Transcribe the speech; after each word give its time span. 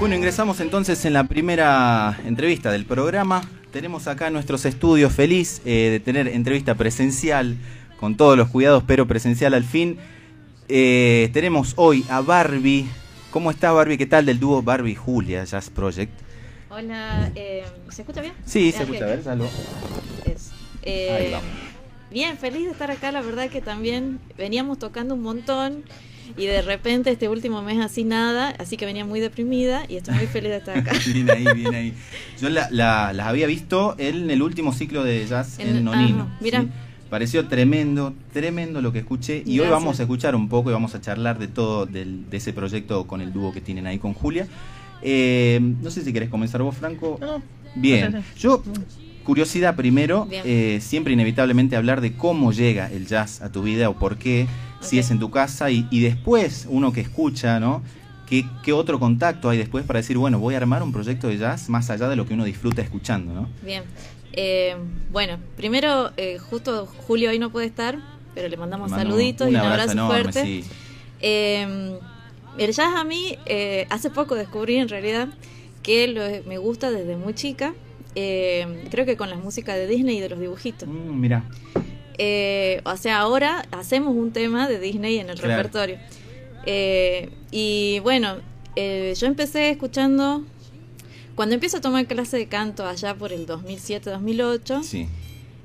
Bueno, 0.00 0.14
ingresamos 0.14 0.60
entonces 0.60 1.04
en 1.06 1.12
la 1.12 1.24
primera 1.24 2.20
entrevista 2.24 2.70
del 2.70 2.84
programa. 2.84 3.42
Tenemos 3.72 4.06
acá 4.06 4.30
nuestros 4.30 4.64
estudios 4.64 5.12
feliz 5.12 5.60
eh, 5.64 5.88
de 5.90 5.98
tener 5.98 6.28
entrevista 6.28 6.76
presencial 6.76 7.56
con 7.98 8.16
todos 8.16 8.38
los 8.38 8.48
cuidados, 8.48 8.84
pero 8.86 9.08
presencial 9.08 9.54
al 9.54 9.64
fin. 9.64 9.98
Eh, 10.68 11.30
tenemos 11.32 11.72
hoy 11.74 12.04
a 12.10 12.20
Barbie. 12.20 12.86
¿Cómo 13.32 13.50
está 13.50 13.72
Barbie? 13.72 13.98
¿Qué 13.98 14.06
tal 14.06 14.24
del 14.24 14.38
dúo 14.38 14.62
Barbie 14.62 14.94
Julia 14.94 15.42
Jazz 15.42 15.68
Project? 15.68 16.12
Hola, 16.70 17.32
eh, 17.34 17.64
¿se 17.88 18.02
escucha 18.02 18.20
bien? 18.20 18.34
Sí, 18.44 18.70
se 18.70 18.84
escucha, 18.84 19.04
a 19.04 19.08
ver, 19.08 19.24
salvo. 19.24 19.48
Eh, 20.82 21.34
bien, 22.12 22.38
feliz 22.38 22.66
de 22.66 22.70
estar 22.70 22.92
acá, 22.92 23.10
la 23.10 23.20
verdad 23.20 23.50
que 23.50 23.60
también 23.60 24.20
veníamos 24.36 24.78
tocando 24.78 25.14
un 25.14 25.22
montón 25.22 25.82
y 26.36 26.46
de 26.46 26.62
repente 26.62 27.10
este 27.10 27.28
último 27.28 27.62
mes 27.62 27.78
así 27.80 28.04
nada, 28.04 28.50
así 28.58 28.76
que 28.76 28.86
venía 28.86 29.04
muy 29.04 29.20
deprimida 29.20 29.84
y 29.88 29.96
estoy 29.96 30.14
muy 30.14 30.26
feliz 30.26 30.50
de 30.50 30.56
estar 30.58 30.78
acá. 30.78 30.92
Bien 31.12 31.30
ahí, 31.30 31.44
bien 31.54 31.74
ahí. 31.74 31.94
Yo 32.40 32.48
la- 32.48 32.68
la- 32.70 33.12
las 33.12 33.26
había 33.26 33.46
visto 33.46 33.94
en 33.98 34.30
el 34.30 34.42
último 34.42 34.72
ciclo 34.72 35.04
de 35.04 35.26
jazz 35.26 35.58
en, 35.58 35.68
En- 35.76 35.84
Nonino. 35.84 36.22
ajá, 36.24 36.36
mira. 36.40 36.62
¿sí? 36.62 36.68
Pareció 37.10 37.46
tremendo, 37.48 38.12
tremendo 38.34 38.82
lo 38.82 38.92
que 38.92 38.98
escuché. 38.98 39.42
Y 39.46 39.60
hoy 39.60 39.68
vamos 39.68 39.98
a 39.98 40.02
escuchar 40.02 40.36
un 40.36 40.48
poco 40.50 40.68
y 40.68 40.74
vamos 40.74 40.94
a 40.94 41.00
charlar 41.00 41.38
de 41.38 41.48
todo 41.48 41.86
del- 41.86 42.28
de 42.28 42.36
ese 42.36 42.52
proyecto 42.52 43.06
con 43.06 43.20
el 43.22 43.32
dúo 43.32 43.50
que 43.52 43.60
tienen 43.62 43.86
ahí 43.86 43.98
con 43.98 44.12
Julia. 44.12 44.46
Eh, 45.00 45.58
no 45.80 45.90
sé 45.90 46.02
si 46.04 46.12
querés 46.12 46.28
comenzar 46.28 46.62
vos, 46.62 46.76
Franco. 46.76 47.18
Bien. 47.74 48.22
Yo, 48.38 48.62
curiosidad 49.24 49.76
primero, 49.76 50.26
eh, 50.30 50.78
siempre 50.82 51.12
inevitablemente 51.12 51.76
hablar 51.76 52.00
de 52.00 52.12
cómo 52.14 52.52
llega 52.52 52.90
el 52.92 53.06
jazz 53.06 53.40
a 53.42 53.50
tu 53.52 53.62
vida 53.62 53.88
o 53.88 53.98
por 53.98 54.16
qué, 54.18 54.46
si 54.80 54.98
es 54.98 55.10
en 55.10 55.18
tu 55.18 55.30
casa 55.30 55.70
y, 55.70 55.86
y 55.90 56.00
después 56.00 56.66
uno 56.68 56.92
que 56.92 57.00
escucha, 57.00 57.58
¿no? 57.60 57.82
¿Qué, 58.26 58.44
¿Qué 58.62 58.72
otro 58.72 58.98
contacto 59.00 59.48
hay 59.48 59.56
después 59.58 59.84
para 59.86 60.00
decir, 60.00 60.18
bueno, 60.18 60.38
voy 60.38 60.54
a 60.54 60.58
armar 60.58 60.82
un 60.82 60.92
proyecto 60.92 61.28
de 61.28 61.38
jazz 61.38 61.68
más 61.70 61.88
allá 61.90 62.08
de 62.08 62.16
lo 62.16 62.26
que 62.26 62.34
uno 62.34 62.44
disfruta 62.44 62.82
escuchando, 62.82 63.32
¿no? 63.32 63.48
Bien. 63.62 63.82
Eh, 64.34 64.76
bueno, 65.10 65.38
primero, 65.56 66.10
eh, 66.16 66.38
justo 66.38 66.86
Julio 66.86 67.30
hoy 67.30 67.38
no 67.38 67.50
puede 67.50 67.66
estar, 67.66 67.98
pero 68.34 68.48
le 68.48 68.56
mandamos 68.58 68.90
saluditos 68.90 69.46
y 69.48 69.50
un 69.50 69.56
abrazo, 69.56 69.92
enorme, 69.92 70.22
fuerte. 70.32 70.42
sí. 70.42 70.64
Eh, 71.20 71.98
el 72.58 72.72
jazz 72.72 72.94
a 72.96 73.04
mí, 73.04 73.36
eh, 73.46 73.86
hace 73.90 74.10
poco 74.10 74.34
descubrí 74.34 74.76
en 74.76 74.88
realidad 74.88 75.28
que 75.82 76.06
lo- 76.08 76.48
me 76.48 76.58
gusta 76.58 76.90
desde 76.90 77.16
muy 77.16 77.34
chica. 77.34 77.72
Eh, 78.14 78.84
creo 78.90 79.06
que 79.06 79.16
con 79.16 79.30
la 79.30 79.36
música 79.36 79.74
de 79.74 79.86
Disney 79.86 80.18
y 80.18 80.20
de 80.20 80.28
los 80.28 80.38
dibujitos. 80.40 80.88
Mm, 80.88 81.18
mira, 81.20 81.44
Eh, 82.18 82.80
o 82.84 82.96
sea, 82.96 83.20
ahora 83.20 83.64
hacemos 83.70 84.14
un 84.16 84.32
tema 84.32 84.68
de 84.68 84.80
Disney 84.80 85.18
en 85.18 85.30
el 85.30 85.38
Claro. 85.38 85.56
repertorio. 85.56 85.98
Eh, 86.66 87.30
y 87.52 88.00
bueno, 88.00 88.36
eh, 88.76 89.14
yo 89.16 89.26
empecé 89.28 89.70
escuchando, 89.70 90.42
cuando 91.36 91.54
empiezo 91.54 91.76
a 91.78 91.80
tomar 91.80 92.06
clase 92.06 92.36
de 92.36 92.46
canto 92.48 92.84
allá 92.86 93.14
por 93.14 93.32
el 93.32 93.46
2007-2008, 93.46 94.82
sí, 94.82 95.06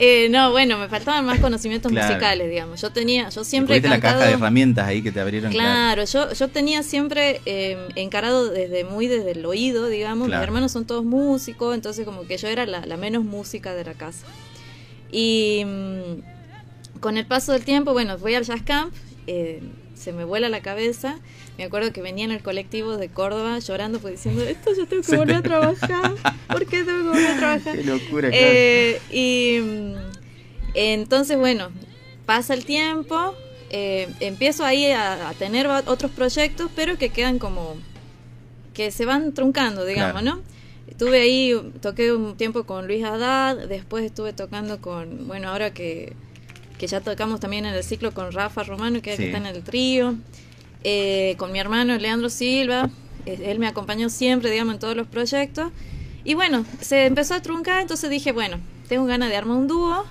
Eh, 0.00 0.28
no, 0.30 0.52
bueno, 0.52 0.78
me 0.78 0.88
faltaban 0.88 1.24
más 1.24 1.40
conocimientos 1.40 1.90
Claro. 1.90 2.06
musicales, 2.08 2.48
digamos. 2.50 2.80
Yo 2.80 2.90
tenía, 2.90 3.28
yo 3.30 3.42
siempre 3.44 3.76
he 3.76 3.80
la 3.80 4.00
caja 4.00 4.26
de 4.26 4.32
herramientas 4.32 4.86
ahí 4.86 5.02
que 5.02 5.10
te 5.10 5.20
abrieron. 5.20 5.50
Claro, 5.50 6.04
yo, 6.04 6.32
yo 6.32 6.48
tenía 6.48 6.82
siempre 6.84 7.40
eh, 7.46 7.76
encarado 7.96 8.48
desde 8.48 8.84
muy 8.84 9.08
desde 9.08 9.32
el 9.32 9.44
oído, 9.44 9.88
digamos. 9.88 10.28
Claro. 10.28 10.40
Mis 10.40 10.46
hermanos 10.48 10.72
son 10.72 10.86
todos 10.86 11.04
músicos, 11.04 11.74
entonces 11.74 12.04
como 12.04 12.26
que 12.26 12.36
yo 12.36 12.46
era 12.48 12.64
la, 12.66 12.86
la 12.86 12.96
menos 12.96 13.24
música 13.24 13.74
de 13.74 13.84
la 13.84 13.94
casa. 13.94 14.26
Y 15.10 15.64
mm, 15.66 17.00
con 17.00 17.16
el 17.18 17.26
paso 17.26 17.52
del 17.52 17.64
tiempo, 17.64 17.92
bueno, 17.92 18.18
voy 18.18 18.34
al 18.34 18.44
jazz 18.44 18.62
camp, 18.62 18.92
eh, 19.26 19.62
se 19.98 20.12
me 20.12 20.24
vuela 20.24 20.48
la 20.48 20.60
cabeza. 20.62 21.18
Me 21.58 21.64
acuerdo 21.64 21.92
que 21.92 22.00
venía 22.02 22.24
en 22.24 22.30
el 22.32 22.42
colectivo 22.42 22.96
de 22.96 23.08
Córdoba 23.08 23.58
llorando, 23.58 23.98
pues 23.98 24.14
diciendo, 24.14 24.42
esto 24.44 24.70
yo 24.76 24.86
tengo 24.86 25.02
que 25.02 25.16
volver 25.16 25.36
a 25.36 25.42
trabajar. 25.42 26.14
¿Por 26.48 26.64
qué 26.66 26.84
tengo 26.84 26.98
que 27.02 27.08
volver 27.08 27.26
a 27.26 27.36
trabajar? 27.36 27.76
Qué 27.76 27.84
locura, 27.84 28.30
claro. 28.30 28.44
Eh, 28.46 29.00
y 29.10 29.60
entonces, 30.74 31.36
bueno, 31.36 31.68
pasa 32.26 32.54
el 32.54 32.64
tiempo, 32.64 33.34
eh, 33.70 34.08
empiezo 34.20 34.64
ahí 34.64 34.86
a, 34.86 35.28
a 35.28 35.34
tener 35.34 35.66
otros 35.66 36.10
proyectos, 36.12 36.70
pero 36.76 36.96
que 36.96 37.08
quedan 37.10 37.38
como 37.38 37.76
que 38.74 38.90
se 38.90 39.04
van 39.04 39.34
truncando, 39.34 39.84
digamos, 39.84 40.22
Claro. 40.22 40.36
¿no? 40.36 40.42
Estuve 40.88 41.20
ahí, 41.20 41.54
toqué 41.80 42.12
un 42.12 42.36
tiempo 42.36 42.64
con 42.64 42.86
Luis 42.86 43.04
Haddad, 43.04 43.68
después 43.68 44.04
estuve 44.04 44.32
tocando 44.32 44.80
con, 44.80 45.26
bueno, 45.28 45.48
ahora 45.50 45.72
que, 45.74 46.12
que 46.78 46.86
ya 46.86 47.00
tocamos 47.00 47.40
también 47.40 47.66
en 47.66 47.74
el 47.74 47.82
ciclo 47.84 48.12
con 48.14 48.32
Rafa 48.32 48.62
Romano, 48.62 49.02
que, 49.02 49.12
Sí. 49.12 49.18
que 49.18 49.26
está 49.26 49.38
en 49.38 49.46
el 49.46 49.62
trío, 49.62 50.14
eh, 50.84 51.34
con 51.38 51.50
mi 51.52 51.58
hermano 51.58 51.96
Leandro 51.98 52.30
Silva, 52.30 52.88
eh, 53.26 53.38
él 53.46 53.58
me 53.58 53.66
acompañó 53.66 54.08
siempre, 54.10 54.50
digamos, 54.50 54.74
en 54.74 54.80
todos 54.80 54.96
los 54.96 55.06
proyectos. 55.06 55.70
Y 56.24 56.34
bueno, 56.34 56.64
se 56.80 57.06
empezó 57.06 57.34
a 57.34 57.42
truncar, 57.42 57.80
entonces 57.82 58.08
dije, 58.10 58.32
bueno, 58.32 58.58
tengo 58.88 59.04
ganas 59.06 59.28
de 59.28 59.36
armar 59.36 59.56
un 59.56 59.66
dúo. 59.68 60.04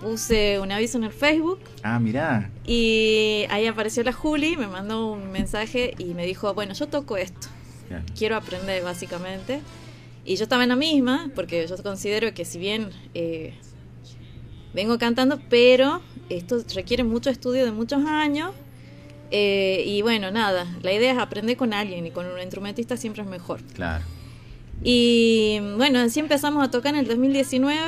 Puse 0.00 0.60
un 0.60 0.70
aviso 0.72 0.98
en 0.98 1.04
el 1.04 1.10
Facebook 1.12 1.58
Ah, 1.82 1.98
mirá. 1.98 2.50
y 2.66 3.46
ahí 3.48 3.66
apareció 3.66 4.02
la 4.04 4.12
Juli, 4.12 4.56
me 4.58 4.66
mandó 4.66 5.10
un 5.10 5.30
mensaje 5.32 5.94
y 5.98 6.12
me 6.12 6.26
dijo, 6.26 6.52
bueno, 6.52 6.74
yo 6.74 6.86
toco 6.86 7.16
esto, 7.16 7.48
quiero 8.16 8.36
aprender 8.36 8.82
básicamente. 8.82 9.60
Y 10.26 10.36
yo 10.36 10.42
estaba 10.42 10.64
en 10.64 10.68
la 10.68 10.76
misma, 10.76 11.30
porque 11.34 11.66
yo 11.66 11.82
considero 11.82 12.34
que 12.34 12.44
si 12.44 12.58
bien 12.58 12.90
eh, 13.14 13.54
vengo 14.76 14.96
cantando, 14.98 15.40
pero 15.50 16.00
esto 16.28 16.58
requiere 16.74 17.02
mucho 17.02 17.30
estudio 17.30 17.64
de 17.64 17.72
muchos 17.72 18.04
años. 18.06 18.52
eh, 19.32 19.82
y 19.84 20.02
bueno, 20.02 20.30
nada, 20.30 20.66
la 20.82 20.92
idea 20.92 21.10
es 21.12 21.18
aprender 21.18 21.56
con 21.56 21.72
alguien 21.72 22.06
y 22.06 22.12
con 22.12 22.26
un 22.26 22.38
instrumentista 22.40 22.96
siempre 22.96 23.22
es 23.24 23.28
mejor. 23.28 23.60
Claro. 23.74 24.04
Y 24.84 25.58
bueno, 25.76 25.98
así 25.98 26.20
empezamos 26.20 26.62
a 26.62 26.70
tocar 26.70 26.94
en 26.94 27.00
el 27.00 27.06
2019 27.08 27.80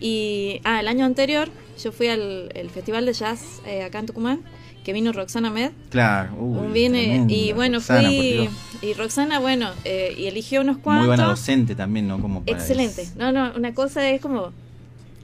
y 0.00 0.60
ah, 0.64 0.80
el 0.80 0.88
año 0.88 1.04
anterior 1.04 1.48
yo 1.82 1.92
fui 1.92 2.08
al 2.08 2.50
el 2.54 2.70
festival 2.70 3.06
de 3.06 3.12
jazz 3.12 3.60
eh, 3.66 3.82
acá 3.84 3.98
en 4.00 4.06
Tucumán, 4.06 4.40
que 4.84 4.92
vino 4.92 5.12
Roxana 5.12 5.50
Med. 5.50 5.70
Claro. 5.90 6.34
Uy, 6.36 6.72
tremenda, 6.72 7.32
y 7.32 7.52
bueno, 7.52 7.78
Roxana, 7.78 8.08
fui 8.08 8.48
y 8.82 8.92
Roxana, 8.94 9.38
bueno, 9.38 9.70
eh, 9.84 10.14
y 10.18 10.26
eligió 10.26 10.62
unos 10.62 10.76
Muy 10.76 10.82
cuantos. 10.82 11.06
buena 11.06 11.24
docente 11.26 11.74
también, 11.76 12.08
¿no? 12.08 12.20
Como 12.20 12.42
para- 12.42 12.58
Excelente. 12.58 13.08
No, 13.16 13.30
no, 13.30 13.52
una 13.56 13.72
cosa 13.74 14.08
es 14.10 14.20
como 14.20 14.52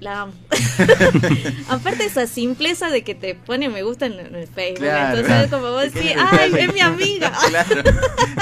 la 0.00 0.22
amo. 0.22 0.32
Aparte 1.68 2.04
esa 2.04 2.26
simpleza 2.26 2.90
de 2.90 3.02
que 3.02 3.14
te 3.14 3.34
pone 3.34 3.68
me 3.68 3.82
gusta 3.82 4.06
en, 4.06 4.34
el 4.34 4.46
Facebook. 4.46 4.86
Claro. 4.86 5.18
Entonces 5.18 5.50
como 5.50 5.70
vos 5.72 5.92
decís, 5.92 6.12
ay, 6.16 6.52
es 6.58 6.72
mi 6.74 6.80
amiga. 6.80 7.32
claro. 7.48 7.82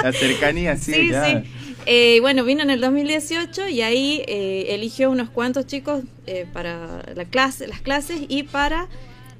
La 0.03 0.12
cercanía, 0.12 0.76
sí, 0.76 0.93
Sí, 0.93 1.08
claro. 1.08 1.43
sí. 1.43 1.50
Eh, 1.87 2.19
bueno, 2.20 2.44
vino 2.44 2.62
en 2.62 2.70
el 2.70 2.81
2018 2.81 3.69
y 3.69 3.81
ahí 3.81 4.25
eh, 4.26 4.67
eligió 4.70 5.08
unos 5.08 5.31
cuantos 5.31 5.67
chicos 5.67 6.03
eh, 6.26 6.47
para 6.53 7.03
la 7.14 7.25
clase, 7.26 7.69
las 7.69 7.81
clases 7.81 8.23
y 8.29 8.43
para 8.43 8.88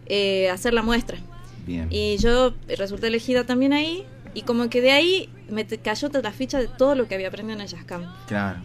eh, 0.07 0.49
hacer 0.51 0.73
la 0.73 0.83
muestra. 0.83 1.19
Bien. 1.67 1.89
Y 1.91 2.17
yo 2.19 2.55
resulté 2.69 3.09
elegida 3.09 3.45
también 3.45 3.73
ahí 3.73 4.05
y 4.33 4.43
como 4.43 4.71
que 4.71 4.81
de 4.81 4.93
ahí 4.93 5.29
me 5.51 5.67
cayó 5.67 6.09
toda 6.09 6.23
la 6.23 6.33
ficha 6.33 6.61
de 6.61 6.69
todo 6.69 6.95
lo 6.95 7.09
que 7.09 7.17
había 7.17 7.29
aprendido 7.29 7.57
en 7.57 7.63
el 7.63 7.69
Jazz 7.69 7.85
Camp. 7.85 8.07
Claro. 8.29 8.61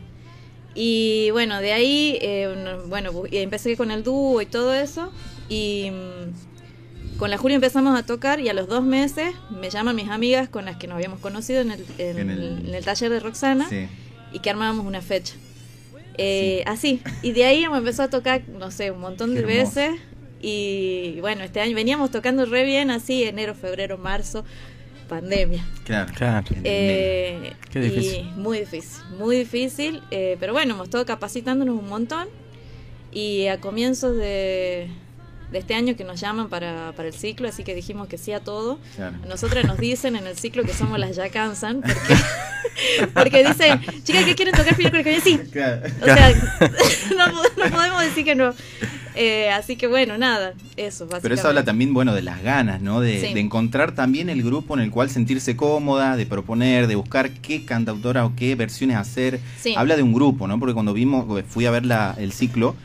Y 0.75 1.29
bueno, 1.31 1.59
de 1.59 1.73
ahí, 1.73 2.17
eh, 2.21 2.53
no- 2.57 2.83
bueno, 2.87 3.11
empecé 3.31 3.75
con 3.75 3.91
el 3.91 4.03
dúo 4.03 4.41
y 4.41 4.45
todo 4.45 4.73
eso. 4.73 5.11
Y 5.49 5.89
mm, 5.91 7.17
con 7.17 7.29
la 7.29 7.37
Julia 7.37 7.55
empezamos 7.55 7.97
a 7.99 8.05
tocar 8.05 8.39
y 8.39 8.49
a 8.49 8.53
los 8.53 8.67
dos 8.67 8.83
meses 8.83 9.33
me 9.49 9.69
llaman 9.69 9.95
mis 9.95 10.09
amigas 10.09 10.49
con 10.49 10.65
las 10.65 10.77
que 10.77 10.87
nos 10.87 10.95
habíamos 10.95 11.19
conocido 11.19 11.61
en 11.61 11.71
el, 11.71 11.85
en 11.97 12.17
En 12.19 12.29
el- 12.29 12.65
en 12.67 12.73
el 12.75 12.83
taller 12.85 13.11
de 13.11 13.19
Roxana 13.19 13.67
Sí. 13.69 13.87
y 14.33 14.39
que 14.39 14.49
armábamos 14.49 14.85
una 14.85 15.01
fecha. 15.01 15.33
Eh, 16.17 16.63
Así. 16.67 17.01
Y 17.21 17.31
de 17.31 17.45
ahí 17.45 17.67
me 17.69 17.77
empezó 17.77 18.03
a 18.03 18.09
tocar, 18.09 18.41
no 18.47 18.69
sé, 18.71 18.91
un 18.91 18.99
montón 18.99 19.33
Qué 19.33 19.41
de 19.41 19.53
hermoso. 19.59 19.75
veces. 19.79 19.99
Y 20.41 21.17
bueno, 21.21 21.43
este 21.43 21.61
año 21.61 21.75
veníamos 21.75 22.09
tocando 22.11 22.45
re 22.45 22.63
bien, 22.65 22.89
así, 22.91 23.23
enero, 23.23 23.53
febrero, 23.55 23.97
marzo. 23.97 24.43
Pandemia. 25.11 25.63
Claro, 25.83 26.11
Claro. 26.15 26.47
Eh, 26.63 27.53
Qué 27.69 27.79
difícil. 27.81 28.19
Y 28.35 28.39
muy 28.39 28.59
difícil, 28.59 29.03
muy 29.19 29.35
difícil. 29.35 30.01
eh, 30.09 30.37
pero 30.39 30.53
bueno, 30.53 30.73
hemos 30.73 30.85
estado 30.87 31.05
capacitándonos 31.05 31.77
un 31.77 31.87
montón. 31.89 32.27
Y 33.11 33.47
a 33.47 33.59
comienzos 33.59 34.15
de, 34.15 34.87
de 35.51 35.59
este 35.59 35.73
año 35.75 35.97
que 35.97 36.05
nos 36.05 36.17
llaman 36.21 36.47
para, 36.47 36.93
para 36.95 37.09
el 37.09 37.13
ciclo, 37.13 37.49
así 37.49 37.65
que 37.65 37.75
dijimos 37.75 38.07
que 38.07 38.17
sí 38.17 38.31
a 38.31 38.39
todo. 38.39 38.79
claro. 38.95 39.17
A 39.21 39.25
nosotras 39.27 39.65
nos 39.65 39.77
dicen 39.77 40.15
en 40.15 40.25
el 40.27 40.37
ciclo 40.37 40.63
que 40.63 40.73
somos 40.73 40.97
las 40.97 41.17
ya 41.17 41.29
cansan, 41.29 41.81
porque, 41.81 43.11
porque 43.13 43.43
dicen, 43.45 43.81
chicas, 44.03 44.23
¿qué 44.23 44.35
quieren 44.35 44.55
tocar 44.55 44.75
final 44.75 44.91
con 44.91 44.99
el 44.99 45.03
que 45.03 45.09
viene? 45.09 45.23
Sí. 45.25 45.51
Claro. 45.51 45.81
O 46.01 46.05
sea, 46.05 46.29
no 47.17 47.69
podemos 47.75 48.01
decir 48.01 48.23
que 48.23 48.35
no. 48.35 48.53
Eh, 49.15 49.49
así 49.49 49.75
que 49.75 49.87
bueno, 49.87 50.17
nada, 50.17 50.53
eso, 50.77 51.05
básicamente. 51.05 51.21
Pero 51.21 51.35
eso 51.35 51.47
habla 51.47 51.63
también, 51.63 51.93
bueno, 51.93 52.13
de 52.13 52.21
las 52.21 52.41
ganas, 52.41 52.81
¿no? 52.81 53.01
De, 53.01 53.19
Sí. 53.21 53.33
de 53.33 53.39
encontrar 53.39 53.93
también 53.93 54.29
el 54.29 54.41
grupo 54.43 54.73
en 54.75 54.81
el 54.81 54.91
cual 54.91 55.09
sentirse 55.09 55.55
cómoda, 55.55 56.15
de 56.17 56.25
proponer, 56.25 56.87
de 56.87 56.95
buscar 56.95 57.31
qué 57.31 57.65
cantautora 57.65 58.25
o 58.25 58.33
qué 58.35 58.55
versiones 58.55 58.97
hacer. 58.97 59.39
Sí. 59.59 59.73
Habla 59.77 59.95
de 59.95 60.03
un 60.03 60.13
grupo, 60.13 60.47
¿no? 60.47 60.59
Porque 60.59 60.73
cuando 60.73 60.93
vimos, 60.93 61.25
fui 61.47 61.65
a 61.65 61.71
ver 61.71 61.85
la, 61.85 62.15
el 62.17 62.31
ciclo, 62.31 62.75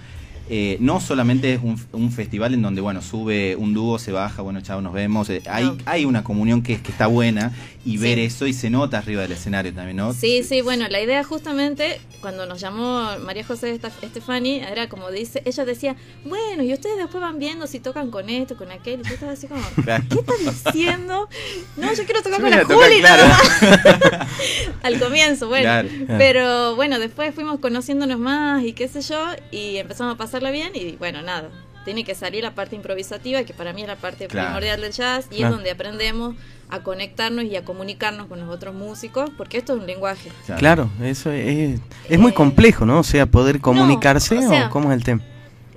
eh, 0.48 0.76
no 0.80 1.00
solamente 1.00 1.52
es 1.54 1.60
un, 1.62 1.80
un 1.92 2.12
festival 2.12 2.54
en 2.54 2.62
donde, 2.62 2.80
bueno, 2.80 3.02
sube 3.02 3.56
un 3.56 3.74
dúo, 3.74 3.98
se 3.98 4.12
baja, 4.12 4.42
bueno, 4.42 4.60
chao, 4.60 4.80
nos 4.80 4.92
vemos. 4.92 5.28
eh, 5.30 5.42
hay, 5.48 5.64
No. 5.64 5.76
hay 5.86 6.04
una 6.04 6.22
comunión 6.24 6.62
que, 6.62 6.80
que 6.80 6.92
está 6.92 7.06
buena 7.06 7.52
y 7.84 7.92
Sí. 7.92 7.96
ver 7.98 8.18
eso 8.18 8.46
y 8.46 8.52
se 8.52 8.68
nota 8.70 8.98
arriba 8.98 9.22
del 9.22 9.32
escenario 9.32 9.72
también, 9.72 9.96
¿no? 9.96 10.12
Sí, 10.12 10.42
sí, 10.42 10.60
bueno, 10.60 10.86
la 10.88 11.00
idea 11.00 11.22
justamente, 11.24 12.00
cuando 12.20 12.44
nos 12.46 12.60
llamó 12.60 13.06
María 13.24 13.44
José 13.44 13.78
Estefani, 14.02 14.56
era 14.56 14.88
como 14.88 15.10
dice, 15.10 15.42
ella 15.44 15.64
decía, 15.64 15.96
bueno, 16.24 16.62
y 16.64 16.72
ustedes 16.72 16.96
después 16.98 17.20
van 17.20 17.38
viendo 17.38 17.66
si 17.66 17.78
tocan 17.80 18.10
con 18.10 18.28
esto, 18.28 18.56
con 18.56 18.70
aquel, 18.72 19.00
y 19.00 19.08
yo 19.08 19.14
estaba 19.14 19.32
así 19.32 19.46
como, 19.46 19.62
Claro. 19.84 20.04
¿qué 20.08 20.18
estás 20.18 20.64
diciendo? 20.72 21.28
No, 21.76 21.92
yo 21.94 22.04
quiero 22.04 22.22
tocar 22.22 22.38
Yo 22.40 22.44
con 22.44 22.50
la 22.50 22.62
tocar, 22.62 22.88
Juli, 22.88 23.00
claro. 23.00 23.22
nada. 23.28 24.26
Al 24.82 24.98
comienzo, 25.00 25.48
bueno. 25.48 25.64
Claro. 25.64 25.88
Pero 26.18 26.76
bueno, 26.76 26.98
después 26.98 27.34
fuimos 27.34 27.58
conociéndonos 27.60 28.18
más 28.18 28.62
y 28.64 28.72
qué 28.72 28.88
sé 28.88 29.00
yo, 29.02 29.18
y 29.50 29.76
empezamos 29.76 30.14
a 30.14 30.16
pasarla 30.36 30.50
bien, 30.50 30.72
y 30.74 30.96
bueno, 30.96 31.22
nada. 31.22 31.48
Tiene 31.84 32.04
que 32.04 32.14
salir 32.14 32.42
la 32.42 32.54
parte 32.54 32.74
improvisativa, 32.76 33.44
que 33.44 33.54
para 33.54 33.72
mí 33.72 33.82
es 33.82 33.88
la 33.88 33.96
parte 33.96 34.26
Claro. 34.26 34.48
primordial 34.48 34.80
del 34.80 34.92
jazz, 34.92 35.26
y 35.30 35.36
Claro. 35.36 35.46
es 35.52 35.56
donde 35.56 35.70
aprendemos 35.70 36.34
a 36.68 36.82
conectarnos 36.82 37.44
y 37.44 37.54
a 37.56 37.64
comunicarnos 37.64 38.26
con 38.26 38.40
los 38.40 38.48
otros 38.54 38.74
músicos, 38.74 39.30
porque 39.36 39.56
esto 39.58 39.74
es 39.74 39.80
un 39.80 39.86
lenguaje. 39.86 40.30
Claro, 40.58 40.90
eso 41.02 41.30
es, 41.30 41.80
es 42.10 42.18
muy 42.18 42.32
Eh, 42.32 42.34
complejo, 42.34 42.84
¿no? 42.84 42.98
O 42.98 43.04
sea, 43.04 43.24
poder 43.26 43.60
comunicarse 43.60 44.36
o 44.38 44.48
sea- 44.48 44.66
o 44.66 44.70
cómo 44.70 44.90
es 44.92 44.98
el 44.98 45.04
tema. 45.04 45.22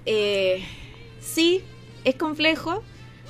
Eh, 0.05 0.63
sí, 1.21 1.63
es 2.03 2.15
complejo, 2.15 2.83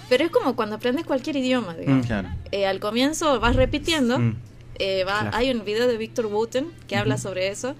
pero 0.08 0.24
es 0.24 0.32
como 0.32 0.56
cuando 0.56 0.78
aprendes 0.78 1.06
cualquier 1.06 1.36
idioma. 1.36 1.76
digamos. 1.76 2.06
Mm. 2.06 2.08
Claro. 2.08 2.30
Eh, 2.52 2.66
al 2.66 2.80
comienzo 2.80 3.40
vas 3.40 3.56
repitiendo. 3.56 4.18
Mm. 4.20 4.36
eh, 4.82 5.04
va- 5.04 5.20
Claro. 5.24 5.36
Hay 5.38 5.52
un 5.52 5.66
video 5.66 5.88
de 5.90 5.98
Víctor 5.98 6.28
Wooten 6.28 6.68
que 6.88 6.96
habla 6.96 7.18
sobre 7.18 7.50
eso, 7.50 7.76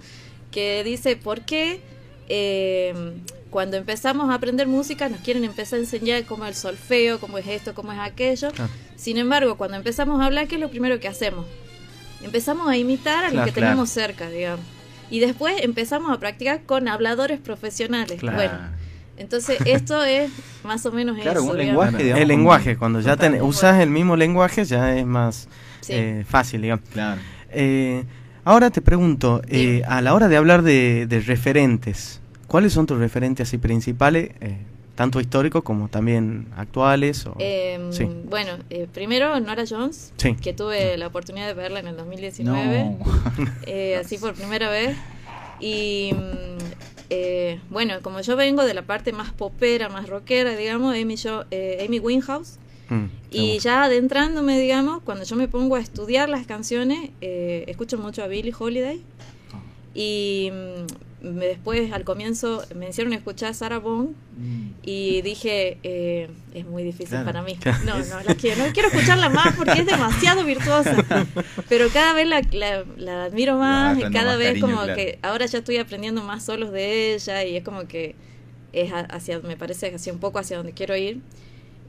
que 0.52 0.84
dice 0.84 1.16
por 1.16 1.42
qué 1.46 1.80
eh, 2.28 2.94
cuando 3.50 3.78
empezamos 3.78 4.30
a 4.30 4.36
aprender 4.36 4.68
música 4.68 5.10
nos 5.10 5.20
quieren 5.22 5.44
empezar 5.44 5.78
a 5.80 5.82
enseñar 5.82 6.24
cómo 6.26 6.46
es 6.46 6.50
el 6.52 6.56
solfeo, 6.56 7.20
cómo 7.20 7.38
es 7.38 7.48
esto, 7.48 7.74
cómo 7.74 7.92
es 7.92 8.00
aquello. 8.00 8.52
Claro. 8.52 8.72
Sin 8.96 9.18
embargo, 9.18 9.58
cuando 9.58 9.78
empezamos 9.78 10.22
a 10.22 10.26
hablar, 10.26 10.48
¿qué 10.48 10.56
es 10.56 10.62
lo 10.62 10.70
primero 10.70 11.00
que 11.00 11.08
hacemos? 11.08 11.46
Empezamos 12.24 12.68
a 12.68 12.78
imitar 12.78 13.20
a 13.20 13.28
los 13.28 13.32
Claro, 13.34 13.46
que 13.48 13.52
claro. 13.54 13.68
tenemos 13.72 13.90
cerca, 13.90 14.30
digamos. 14.30 14.66
Y 15.10 15.20
después 15.20 15.56
empezamos 15.64 16.12
a 16.12 16.20
practicar 16.20 16.62
con 16.64 16.88
habladores 16.88 17.40
profesionales. 17.40 18.20
Claro. 18.20 18.38
Bueno, 18.38 18.54
entonces 19.18 19.58
esto 19.66 20.04
es 20.04 20.30
más 20.64 20.86
o 20.86 20.92
menos 20.92 21.18
Claro, 21.20 21.40
eso. 21.42 21.50
un 21.52 21.58
lenguaje, 21.58 21.98
digamos. 22.04 22.22
El 22.22 22.28
lenguaje, 22.28 22.78
cuando 22.78 23.00
ya 23.00 23.16
ten- 23.18 23.42
usas 23.42 23.80
el 23.80 23.90
mismo 23.90 24.16
lenguaje 24.16 24.66
ya 24.66 24.96
es 24.96 25.06
más 25.06 25.48
Sí. 25.82 25.94
eh, 25.96 26.26
fácil, 26.28 26.62
digamos. 26.62 26.84
Claro. 26.92 27.20
Eh, 27.52 28.04
ahora 28.44 28.70
te 28.70 28.82
pregunto, 28.82 29.42
eh, 29.48 29.82
a 29.88 30.02
la 30.02 30.14
hora 30.14 30.28
de 30.28 30.36
hablar 30.38 30.62
de, 30.62 31.08
de 31.08 31.22
referentes, 31.22 32.19
¿cuáles 32.50 32.74
son 32.74 32.86
tus 32.86 32.98
referentes 33.00 33.48
así 33.48 33.58
principales, 33.58 34.32
eh, 34.42 34.58
tanto 34.96 35.22
históricos 35.22 35.64
como 35.64 35.88
también 35.88 36.48
actuales? 36.58 37.26
O... 37.26 37.36
Eh, 37.40 37.80
Sí. 37.92 38.06
Bueno, 38.26 38.52
eh, 38.70 38.88
primero 38.94 39.40
Nora 39.40 39.64
Jones, 39.70 40.12
Sí. 40.18 40.36
que 40.36 40.52
tuve 40.54 40.98
la 40.98 41.08
oportunidad 41.08 41.48
de 41.48 41.54
verla 41.54 41.80
en 41.80 41.88
el 41.88 41.96
2019, 41.96 42.84
No. 42.84 42.98
eh, 43.66 43.96
así 43.96 44.18
por 44.18 44.34
primera 44.34 44.70
vez. 44.70 44.98
Y 45.62 46.12
mm, 46.14 46.58
eh, 47.10 47.60
bueno, 47.70 47.96
como 48.02 48.22
yo 48.22 48.36
vengo 48.36 48.64
de 48.66 48.74
la 48.74 48.82
parte 48.84 49.12
más 49.14 49.32
popera, 49.34 49.90
más 49.90 50.08
rockera, 50.10 50.56
digamos, 50.56 50.96
Amy, 50.96 51.16
Jo- 51.18 51.46
eh, 51.52 51.84
Amy 51.88 52.00
Winehouse, 52.00 52.58
Mm, 52.92 53.06
y 53.30 53.60
ya 53.60 53.84
adentrándome, 53.84 54.60
digamos, 54.60 55.04
cuando 55.04 55.24
yo 55.24 55.36
me 55.36 55.48
pongo 55.48 55.76
a 55.76 55.80
estudiar 55.80 56.28
las 56.28 56.48
canciones, 56.48 57.12
eh, 57.22 57.64
escucho 57.68 58.00
mucho 58.00 58.24
a 58.24 58.28
Billie 58.28 58.52
Holiday. 58.58 59.00
Y 59.94 60.50
mm, 60.52 60.86
me- 61.22 61.46
después, 61.48 61.92
al 61.92 62.04
comienzo, 62.04 62.64
me 62.76 62.90
hicieron 62.90 63.14
escuchar 63.14 63.50
a 63.50 63.54
Sarah 63.54 63.80
Vaughan 63.80 64.16
y 64.84 65.22
dije, 65.22 65.78
eh, 65.84 66.30
es 66.54 66.66
muy 66.66 66.84
difícil 66.84 67.10
Claro. 67.10 67.26
para 67.26 67.42
mí. 67.42 67.58
No, 67.86 67.98
no, 67.98 68.22
la 68.26 68.36
quiero, 68.36 68.66
no 68.66 68.72
quiero 68.74 68.88
escucharla 68.90 69.30
más 69.30 69.56
porque 69.56 69.80
es 69.80 69.86
demasiado 69.86 70.44
virtuosa. 70.46 70.96
Pero 71.68 71.90
cada 71.90 72.14
vez 72.14 72.28
la, 72.28 72.42
la- 72.52 72.86
la 72.98 73.24
admiro 73.26 73.58
más 73.58 73.98
y 73.98 74.02
cada 74.04 74.24
más 74.32 74.38
vez 74.38 74.48
cariño, 74.50 74.66
como 74.68 74.78
claro. 74.84 74.96
que 74.96 75.20
ahora 75.22 75.46
ya 75.46 75.58
estoy 75.60 75.78
aprendiendo 75.78 76.22
más 76.24 76.46
solos 76.46 76.72
de 76.72 77.16
ella 77.16 77.44
y 77.44 77.58
es 77.58 77.64
como 77.64 77.88
que 77.88 78.16
es 78.72 78.92
hacia, 78.94 79.40
me 79.40 79.58
parece 79.58 79.94
hacia 79.94 80.14
un 80.14 80.20
poco 80.20 80.40
hacia 80.40 80.58
donde 80.58 80.74
quiero 80.74 80.96
ir. 80.96 81.22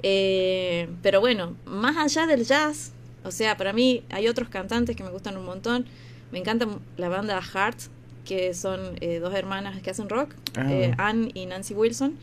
Eh, 0.03 0.88
pero 1.03 1.21
bueno, 1.21 1.56
más 1.67 1.97
allá 1.97 2.26
del 2.26 2.44
jazz, 2.44 2.93
o 3.23 3.31
sea, 3.31 3.56
para 3.56 3.73
mí 3.73 4.03
hay 4.11 4.29
otros 4.29 4.49
cantantes 4.49 4.97
que 4.97 5.05
me 5.05 5.11
gustan 5.11 5.37
un 5.37 5.44
montón. 5.44 5.87
Me 6.33 6.38
encanta 6.38 6.67
la 6.97 7.09
banda 7.09 7.41
Heart, 7.43 7.79
que 8.25 8.55
son 8.55 8.97
eh, 9.01 9.19
dos 9.19 9.35
hermanas 9.35 9.81
que 9.83 9.91
hacen 9.91 10.09
rock, 10.09 10.35
Ah. 10.57 10.67
eh, 10.71 10.95
Anne 10.99 11.31
y 11.35 11.47
Nancy 11.47 11.75
Wilson. 11.75 12.15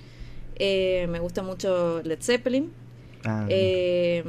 Eh, 0.60 1.08
me 1.10 1.20
gusta 1.20 1.44
mucho 1.44 2.02
Led 2.04 2.20
Zeppelin. 2.22 2.72
Ah, 3.26 3.46
Eh, 3.50 4.24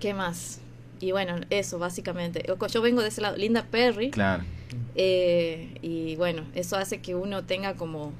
¿Qué 0.00 0.14
más? 0.14 0.60
Y 1.00 1.12
bueno, 1.12 1.36
eso 1.50 1.78
básicamente. 1.78 2.44
Yo 2.70 2.82
vengo 2.82 3.02
de 3.02 3.08
ese 3.08 3.20
lado, 3.20 3.36
Linda 3.36 3.66
Perry. 3.70 4.10
Claro. 4.10 4.44
eh, 4.96 5.78
y 5.82 6.16
bueno, 6.16 6.42
eso 6.54 6.76
hace 6.76 7.00
que 7.00 7.14
uno 7.14 7.44
tenga 7.44 7.74
como 7.74 8.12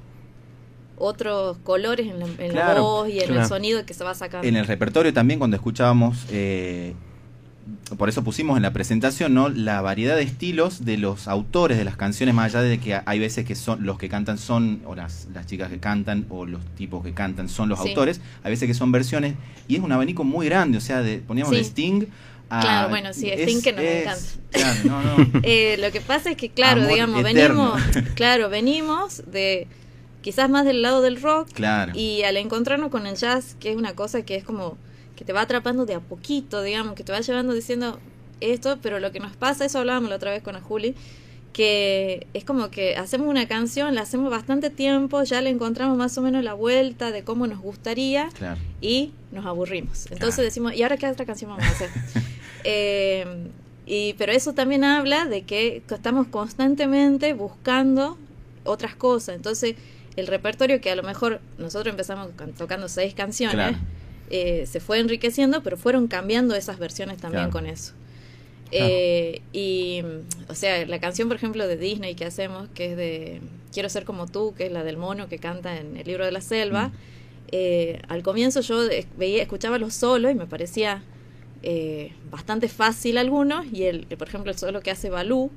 otros 0.97 1.57
colores 1.63 2.07
en 2.07 2.19
la, 2.19 2.25
en 2.25 2.55
la 2.55 2.61
Claro, 2.65 2.81
voz 2.83 3.09
y 3.09 3.19
en 3.19 3.25
claro. 3.27 3.41
el 3.41 3.47
sonido 3.47 3.85
que 3.85 3.93
se 3.93 4.03
va 4.03 4.13
sacando. 4.13 4.47
En 4.47 4.55
el 4.55 4.65
repertorio 4.65 5.13
también 5.13 5.39
cuando 5.39 5.57
escuchábamos, 5.57 6.25
eh, 6.31 6.93
por 7.97 8.09
eso 8.09 8.23
pusimos 8.23 8.57
en 8.57 8.63
la 8.63 8.73
presentación, 8.73 9.33
¿no? 9.33 9.49
La 9.49 9.81
variedad 9.81 10.15
de 10.15 10.21
estilos 10.23 10.85
de 10.85 10.97
los 10.97 11.27
autores 11.27 11.77
de 11.77 11.83
las 11.85 11.95
canciones, 11.97 12.35
más 12.35 12.53
allá 12.53 12.61
de 12.63 12.79
que 12.79 12.99
hay 13.05 13.19
veces 13.19 13.45
que 13.45 13.55
son 13.55 13.85
los 13.85 13.97
que 13.97 14.07
cantan 14.09 14.37
son, 14.37 14.81
o 14.85 14.93
las, 14.95 15.27
las 15.33 15.47
chicas 15.47 15.69
que 15.69 15.79
cantan, 15.79 16.25
o 16.29 16.45
los 16.45 16.63
tipos 16.75 17.03
que 17.03 17.13
cantan 17.13 17.49
son 17.49 17.69
los 17.69 17.81
Sí. 17.81 17.89
autores, 17.89 18.21
hay 18.43 18.51
veces 18.51 18.67
que 18.67 18.73
son 18.75 18.91
versiones, 18.91 19.33
y 19.67 19.75
es 19.75 19.81
un 19.81 19.91
abanico 19.91 20.23
muy 20.23 20.45
grande, 20.47 20.77
o 20.77 20.81
sea, 20.81 21.01
de, 21.01 21.17
poníamos 21.19 21.51
Sí. 21.51 21.55
de 21.57 21.63
Sting 21.63 22.03
a... 22.49 22.59
Claro, 22.61 22.89
bueno, 22.89 23.13
sí, 23.13 23.29
Sting 23.31 23.61
que 23.63 23.71
no 23.73 23.81
me 23.81 24.01
encanta. 24.03 24.21
Claro, 24.51 24.79
no, 24.85 25.01
no. 25.03 25.27
Eh, 25.43 25.77
lo 25.79 25.91
que 25.91 26.01
pasa 26.01 26.29
es 26.31 26.37
que, 26.37 26.49
claro, 26.49 26.81
Amor 26.81 26.93
digamos, 26.93 27.19
eterno. 27.25 27.73
venimos, 27.73 28.09
claro, 28.15 28.49
venimos 28.49 29.23
de 29.31 29.67
quizás 30.21 30.49
más 30.49 30.65
del 30.65 30.81
lado 30.83 31.01
del 31.01 31.19
rock 31.21 31.49
Claro. 31.53 31.93
y 31.95 32.21
al 32.23 32.37
encontrarnos 32.37 32.89
con 32.91 33.07
el 33.07 33.15
jazz, 33.15 33.55
que 33.59 33.71
es 33.71 33.75
una 33.77 33.93
cosa 33.93 34.21
que 34.23 34.35
es 34.35 34.43
como 34.43 34.77
que 35.15 35.23
te 35.25 35.33
va 35.33 35.41
atrapando 35.41 35.85
de 35.85 35.95
a 35.95 35.99
poquito, 35.99 36.61
digamos, 36.61 36.95
que 36.95 37.03
te 37.03 37.11
va 37.11 37.19
llevando 37.21 37.53
diciendo 37.53 37.99
esto, 38.41 38.77
pero 38.81 38.99
lo 38.99 39.11
que 39.11 39.19
nos 39.19 39.35
pasa, 39.35 39.65
eso 39.65 39.79
hablábamos 39.79 40.09
la 40.09 40.17
otra 40.17 40.31
vez 40.31 40.43
con 40.43 40.53
la 40.53 40.61
Juli, 40.61 40.93
que 41.53 42.27
es 42.33 42.43
como 42.43 42.69
que 42.69 42.97
hacemos 42.97 43.27
una 43.29 43.47
canción, 43.47 43.95
la 43.95 44.01
hacemos 44.01 44.29
bastante 44.29 44.69
tiempo, 44.69 45.23
ya 45.23 45.39
le 45.41 45.49
encontramos 45.49 45.97
más 45.97 46.17
o 46.17 46.21
menos 46.21 46.43
la 46.43 46.53
vuelta 46.53 47.11
de 47.11 47.23
cómo 47.23 47.47
nos 47.47 47.59
gustaría 47.59 48.27
Claro. 48.37 48.59
y 48.81 49.13
nos 49.31 49.45
aburrimos. 49.45 50.05
Entonces 50.11 50.35
Claro. 50.35 50.43
decimos, 50.43 50.73
¿y 50.75 50.83
ahora 50.83 50.97
qué 50.97 51.07
otra 51.07 51.25
canción 51.25 51.51
vamos 51.51 51.65
a 51.65 51.71
hacer? 51.71 51.89
Eh, 52.67 53.23
y, 53.85 54.13
pero 54.13 54.31
eso 54.31 54.53
también 54.53 54.83
habla 54.83 55.25
de 55.27 55.43
que 55.43 55.83
estamos 55.87 56.25
constantemente 56.27 57.33
buscando 57.33 58.17
otras 58.63 58.95
cosas. 58.95 59.35
Entonces, 59.35 59.75
el 60.15 60.25
repertorio 60.25 60.81
que 60.81 60.89
a 60.89 60.95
lo 60.95 61.03
mejor 61.03 61.39
nosotros 61.59 61.91
empezamos 61.93 62.29
can- 62.35 62.53
tocando 62.53 62.89
seis 62.89 63.13
canciones, 63.13 63.53
Claro. 63.55 63.77
Eh, 64.29 64.65
se 64.67 64.79
fue 64.79 64.99
enriqueciendo, 64.99 65.61
pero 65.63 65.77
fueron 65.77 66.07
cambiando 66.07 66.55
esas 66.55 66.79
versiones 66.79 67.17
también 67.17 67.49
Claro. 67.49 67.51
con 67.51 67.65
eso. 67.67 67.93
Eh, 68.71 69.41
y, 69.53 70.01
o 70.49 70.55
sea, 70.55 70.85
la 70.85 70.99
canción, 70.99 71.27
por 71.27 71.37
ejemplo, 71.37 71.67
de 71.67 71.77
Disney 71.77 72.15
que 72.15 72.25
hacemos, 72.25 72.67
que 72.73 72.91
es 72.91 72.97
de 72.97 73.41
Quiero 73.71 73.89
ser 73.89 74.05
como 74.05 74.25
tú, 74.27 74.53
que 74.57 74.65
es 74.67 74.71
la 74.71 74.83
del 74.83 74.97
mono 74.97 75.27
que 75.27 75.37
canta 75.37 75.77
en 75.79 75.97
el 75.97 76.05
libro 76.07 76.25
de 76.25 76.31
la 76.31 76.41
selva, 76.41 76.87
Mm. 76.87 76.91
eh, 77.51 78.01
al 78.07 78.23
comienzo 78.23 78.61
yo 78.61 78.81
veía, 79.17 79.41
escuchaba 79.43 79.77
los 79.77 79.93
solos 79.93 80.31
y 80.31 80.35
me 80.35 80.45
parecía 80.47 81.03
bastante 82.31 82.67
fácil 82.69 83.17
algunos, 83.17 83.65
y 83.73 83.83
el, 83.85 84.05
por 84.17 84.27
ejemplo, 84.27 84.51
el 84.51 84.57
solo 84.57 84.81
que 84.81 84.91
hace 84.91 85.09
Balú, 85.09 85.49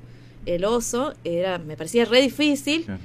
el 0.47 0.65
oso, 0.65 1.13
era, 1.23 1.59
me 1.59 1.77
parecía 1.77 2.05
re 2.05 2.21
difícil, 2.21 2.85
Claro. 2.85 2.99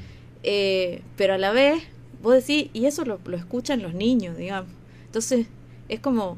pero 1.17 1.35
a 1.35 1.39
la 1.39 1.53
vez, 1.53 1.83
vos 2.23 2.35
decís, 2.35 2.71
y 2.73 2.87
eso 2.87 3.05
lo, 3.05 3.21
lo 3.27 3.37
escuchan 3.37 3.83
los 3.83 3.93
niños, 3.95 4.37
digamos. 4.37 4.71
Entonces, 5.15 5.47
es 5.89 6.01
como, 6.01 6.37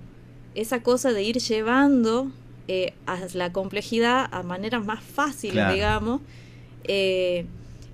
esa 0.55 0.83
cosa 0.83 1.11
de 1.15 1.23
ir 1.23 1.39
llevando 1.39 2.31
eh, 2.69 2.93
a 3.07 3.17
la 3.33 3.51
complejidad 3.51 4.29
a 4.31 4.43
maneras 4.43 4.85
más 4.85 5.03
fáciles, 5.03 5.55
Claro. 5.55 5.73
digamos, 5.75 6.21
eh, 6.85 7.47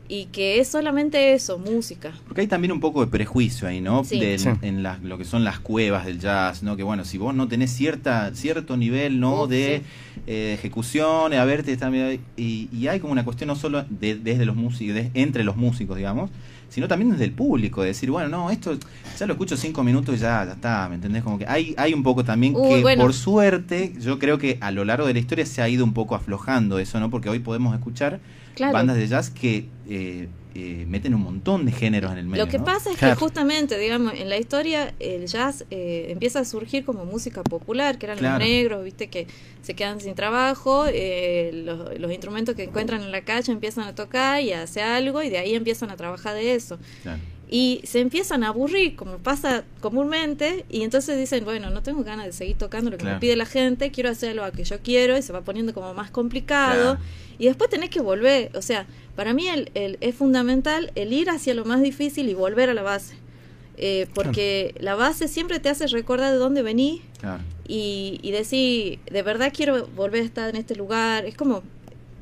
y 0.08 0.24
que 0.26 0.58
es 0.58 0.66
solamente 0.66 1.34
eso, 1.34 1.58
música. 1.58 2.12
Porque 2.26 2.40
hay 2.40 2.46
también 2.48 2.72
un 2.72 2.80
poco 2.80 3.04
de 3.04 3.06
prejuicio 3.12 3.68
ahí, 3.68 3.80
¿no? 3.80 4.02
Sí. 4.02 4.18
Del- 4.18 4.40
Sí. 4.40 4.48
En 4.62 4.82
las- 4.82 5.00
lo 5.04 5.18
que 5.18 5.24
son 5.24 5.44
las 5.44 5.60
cuevas 5.60 6.04
del 6.04 6.18
jazz, 6.18 6.64
¿no? 6.64 6.76
Que 6.76 6.82
bueno, 6.82 7.04
si 7.04 7.16
vos 7.16 7.32
no 7.32 7.46
tenés 7.46 7.70
cierta 7.70 8.34
cierto 8.34 8.76
nivel, 8.76 9.20
¿no? 9.20 9.44
Uf, 9.44 9.50
de 9.50 9.82
sí. 9.84 10.22
eh, 10.26 10.54
ejecución, 10.58 11.32
a 11.32 11.44
verte 11.44 11.78
y, 12.36 12.68
y 12.72 12.88
hay 12.88 12.98
como 12.98 13.12
una 13.12 13.24
cuestión 13.24 13.46
no 13.46 13.54
solo 13.54 13.84
de- 13.88 14.16
desde 14.16 14.46
los 14.46 14.56
músicos, 14.56 14.96
de- 14.96 15.10
entre 15.14 15.44
los 15.44 15.56
músicos, 15.56 15.96
digamos, 15.96 16.28
sino 16.72 16.88
también 16.88 17.10
desde 17.10 17.24
el 17.24 17.32
público, 17.32 17.82
de 17.82 17.88
decir, 17.88 18.10
bueno, 18.10 18.30
no, 18.30 18.50
esto 18.50 18.78
ya 19.18 19.26
lo 19.26 19.34
escucho 19.34 19.58
cinco 19.58 19.84
minutos 19.84 20.14
y 20.16 20.18
ya, 20.18 20.44
ya 20.46 20.52
está, 20.52 20.88
¿me 20.88 20.94
entendés? 20.94 21.22
Como 21.22 21.38
que 21.38 21.46
hay, 21.46 21.74
hay 21.76 21.92
un 21.92 22.02
poco 22.02 22.24
también 22.24 22.54
Uy, 22.56 22.68
que 22.68 22.80
bueno. 22.82 23.02
por 23.02 23.12
suerte, 23.12 23.92
yo 24.00 24.18
creo 24.18 24.38
que 24.38 24.56
a 24.62 24.70
lo 24.70 24.84
largo 24.86 25.06
de 25.06 25.12
la 25.12 25.18
historia 25.18 25.44
se 25.44 25.60
ha 25.60 25.68
ido 25.68 25.84
un 25.84 25.92
poco 25.92 26.14
aflojando 26.14 26.78
eso, 26.78 26.98
¿no? 26.98 27.10
Porque 27.10 27.28
hoy 27.28 27.40
podemos 27.40 27.74
escuchar 27.74 28.20
Claro. 28.54 28.72
bandas 28.74 28.96
de 28.96 29.06
jazz 29.06 29.30
que 29.30 29.68
eh, 29.94 30.28
eh, 30.54 30.84
meten 30.88 31.14
un 31.14 31.20
montón 31.22 31.64
de 31.66 31.72
géneros 31.72 32.12
en 32.12 32.18
el 32.18 32.26
medio. 32.26 32.44
Lo 32.44 32.50
que 32.50 32.58
¿no? 32.58 32.64
pasa 32.64 32.90
es 32.90 32.96
Claro. 32.98 33.14
que 33.14 33.20
justamente, 33.20 33.78
digamos, 33.78 34.14
en 34.14 34.28
la 34.28 34.36
historia 34.38 34.94
el 35.00 35.26
jazz 35.26 35.64
eh, 35.70 36.06
empieza 36.10 36.40
a 36.40 36.44
surgir 36.44 36.84
como 36.84 37.04
música 37.04 37.42
popular, 37.42 37.98
que 37.98 38.06
eran 38.06 38.18
Claro. 38.18 38.38
los 38.38 38.48
negros, 38.48 38.84
viste, 38.84 39.08
que 39.08 39.26
se 39.62 39.74
quedan 39.74 40.00
sin 40.00 40.14
trabajo, 40.14 40.84
eh, 40.88 41.50
los, 41.64 41.98
los 41.98 42.10
instrumentos 42.10 42.54
que 42.54 42.64
encuentran 42.64 43.02
en 43.02 43.10
la 43.12 43.22
calle 43.22 43.52
empiezan 43.52 43.84
a 43.86 43.94
tocar 43.94 44.40
y 44.42 44.52
a 44.52 44.62
hacer 44.62 44.84
algo 44.84 45.22
y 45.22 45.28
de 45.30 45.38
ahí 45.38 45.54
empiezan 45.54 45.90
a 45.90 45.96
trabajar 45.96 46.34
de 46.34 46.54
eso. 46.54 46.78
Claro. 47.02 47.20
Y 47.54 47.82
se 47.84 48.00
empiezan 48.00 48.44
a 48.44 48.48
aburrir, 48.48 48.96
como 48.96 49.18
pasa 49.18 49.64
comúnmente, 49.82 50.64
y 50.70 50.82
entonces 50.84 51.18
dicen, 51.18 51.44
bueno, 51.44 51.68
no 51.68 51.82
tengo 51.82 52.02
ganas 52.02 52.24
de 52.24 52.32
seguir 52.32 52.56
tocando 52.56 52.90
lo 52.90 52.96
que 52.96 53.02
Claro. 53.02 53.16
me 53.16 53.20
pide 53.20 53.36
la 53.36 53.44
gente, 53.44 53.90
quiero 53.90 54.08
hacer 54.08 54.34
lo 54.36 54.50
que 54.52 54.64
yo 54.64 54.78
quiero, 54.80 55.18
y 55.18 55.22
se 55.22 55.34
va 55.34 55.42
poniendo 55.42 55.74
como 55.74 55.92
más 55.92 56.10
complicado. 56.10 56.94
Claro. 56.94 56.98
Y 57.38 57.44
después 57.46 57.68
tenés 57.68 57.90
que 57.90 58.00
volver, 58.00 58.50
o 58.56 58.62
sea, 58.62 58.86
para 59.16 59.34
mí 59.34 59.48
el, 59.48 59.70
el- 59.74 59.98
es 60.00 60.14
fundamental 60.14 60.92
el 60.94 61.12
ir 61.12 61.28
hacia 61.28 61.52
lo 61.52 61.66
más 61.66 61.82
difícil 61.82 62.30
y 62.30 62.34
volver 62.34 62.70
a 62.70 62.74
la 62.74 62.82
base. 62.82 63.16
Eh, 63.76 64.06
porque 64.14 64.74
la 64.80 64.94
base 64.94 65.28
siempre 65.28 65.58
te 65.60 65.68
hace 65.68 65.86
recordar 65.88 66.32
de 66.32 66.38
dónde 66.38 66.62
venís 66.62 67.00
y, 67.68 68.18
y 68.22 68.30
decir, 68.30 68.98
de 69.10 69.22
verdad 69.22 69.52
quiero 69.54 69.86
volver 69.88 70.22
a 70.22 70.24
estar 70.24 70.48
en 70.50 70.56
este 70.56 70.74
lugar. 70.76 71.24
Es 71.26 71.34
como, 71.36 71.62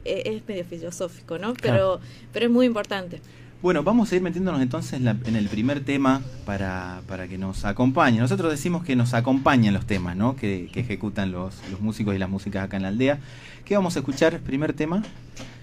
eh, 0.04 0.22
es 0.26 0.48
medio 0.48 0.64
filosófico, 0.64 1.38
¿no? 1.38 1.52
Pero, 1.54 1.98
Claro. 1.98 2.00
pero 2.32 2.46
es 2.46 2.50
muy 2.52 2.66
importante. 2.66 3.20
Bueno, 3.62 3.82
vamos 3.82 4.10
a 4.10 4.16
ir 4.16 4.22
metiéndonos 4.22 4.62
entonces 4.62 4.94
en, 4.94 5.36
el 5.36 5.48
primer 5.48 5.84
tema 5.84 6.22
para, 6.46 7.02
para 7.06 7.28
que 7.28 7.36
nos 7.36 7.66
acompañe. 7.66 8.18
Nosotros 8.18 8.50
decimos 8.50 8.82
que 8.84 8.96
nos 8.96 9.12
acompañan 9.12 9.74
los 9.74 9.86
temas, 9.86 10.16
¿no? 10.16 10.34
Que, 10.34 10.70
que 10.72 10.80
ejecutan 10.80 11.30
los, 11.30 11.56
los 11.70 11.78
músicos 11.80 12.14
y 12.14 12.18
las 12.18 12.30
músicas 12.30 12.64
acá 12.64 12.78
en 12.78 12.84
la 12.84 12.88
aldea. 12.88 13.18
¿Qué 13.66 13.76
vamos 13.76 13.96
a 13.96 13.98
escuchar? 13.98 14.40
Primer 14.40 14.72
tema. 14.72 15.02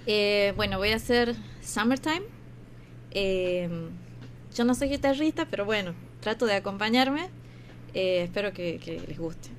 Eh, 0.05 0.53
bueno, 0.55 0.77
voy 0.77 0.89
a 0.89 0.97
hacer 0.97 1.35
Summertime. 1.63 2.21
Eh, 3.11 3.67
yo 4.55 4.63
no 4.63 4.75
soy 4.75 4.89
guitarrista, 4.89 5.47
pero 5.49 5.65
bueno, 5.65 5.93
trato 6.19 6.45
de 6.45 6.53
acompañarme. 6.53 7.29
Eh, 7.95 8.21
espero 8.25 8.53
que, 8.53 8.77
que 8.77 9.01
les 9.07 9.17
guste. 9.17 9.49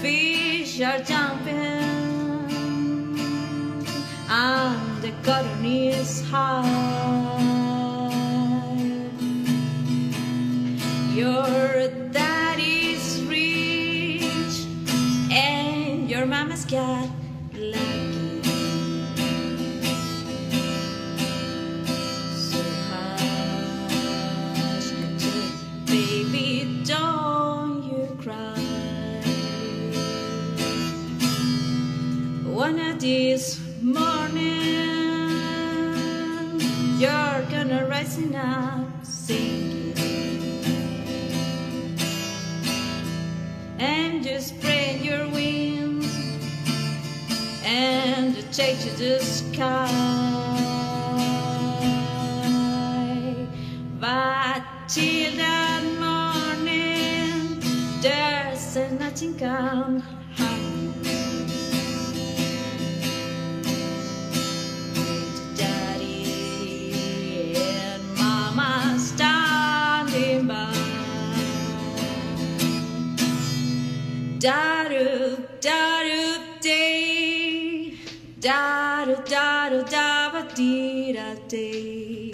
Fish 0.00 0.80
are 0.80 1.00
jumping, 1.02 1.56
and 4.30 5.02
the 5.02 5.12
cotton 5.24 5.64
is 5.64 6.22
high. 6.30 6.62
Your 11.12 11.88
daddy's 12.12 13.20
rich, 13.22 14.66
and 15.32 16.08
your 16.08 16.26
mama's 16.26 16.64
got 16.64 17.15
These 33.06 33.60
morning, 33.80 34.50
you're 36.98 37.42
gonna 37.52 37.86
rising 37.88 38.34
up 38.34 38.88
singing, 39.04 39.94
and 43.78 44.26
you 44.26 44.40
spread 44.40 45.02
your 45.02 45.28
wings 45.28 46.12
and 47.62 48.34
you 48.34 48.42
take 48.50 48.80
to 48.80 48.90
the 48.98 49.20
sky. 49.20 50.25
da 74.46 74.84
do 74.88 75.04
da 75.60 76.04
do 76.08 76.60
day 76.62 77.98
da 78.40 79.04
do 79.06 79.16
da 79.32 79.68
do 79.70 79.80
da 79.94 80.30
ba 80.32 80.42
dee 80.54 81.12
da 81.16 81.28
day 81.52 82.30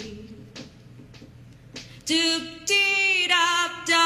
do 2.09 2.21
dee 2.69 3.27
da 3.33 3.47
da 3.91 4.05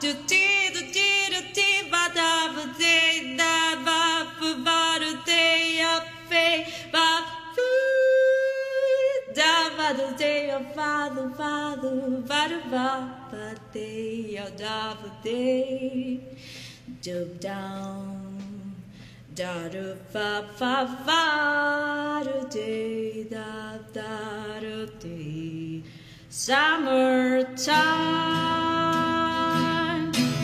do 0.00 0.10
dee 0.30 0.70
do 0.74 0.82
dee 0.96 1.28
do 1.34 1.40
dee 1.56 1.82
ba 1.92 2.02
da 2.18 2.32
ba 2.54 2.64
day 2.80 3.36
da 3.40 3.54
ba 3.86 4.00
ba 4.40 4.50
ba 4.66 4.80
do 5.02 5.10
day 5.26 5.82
up 5.94 6.06
fe 6.30 6.46
ba 6.94 7.06
foo 7.54 9.34
da 9.40 9.54
ba 9.76 9.88
do 9.98 10.06
day 10.24 10.42
of 10.56 10.64
father 10.78 11.28
father 11.40 11.98
ba 12.30 12.40
do 12.52 12.60
ba 12.72 12.88
ba 13.30 13.46
day 13.74 14.40
da 14.62 14.78
ba 15.02 15.10
day 15.22 16.31
Dub 17.02 17.40
down, 17.40 18.76
da 19.34 19.68
do 19.68 19.96
fa 20.12 20.44
fa 20.54 20.86
fa 21.04 22.22
do 22.22 22.48
day 22.48 23.24
da 23.24 23.78
da 23.92 24.60
do 24.60 24.86
day. 25.00 25.82
Summertime 26.30 27.72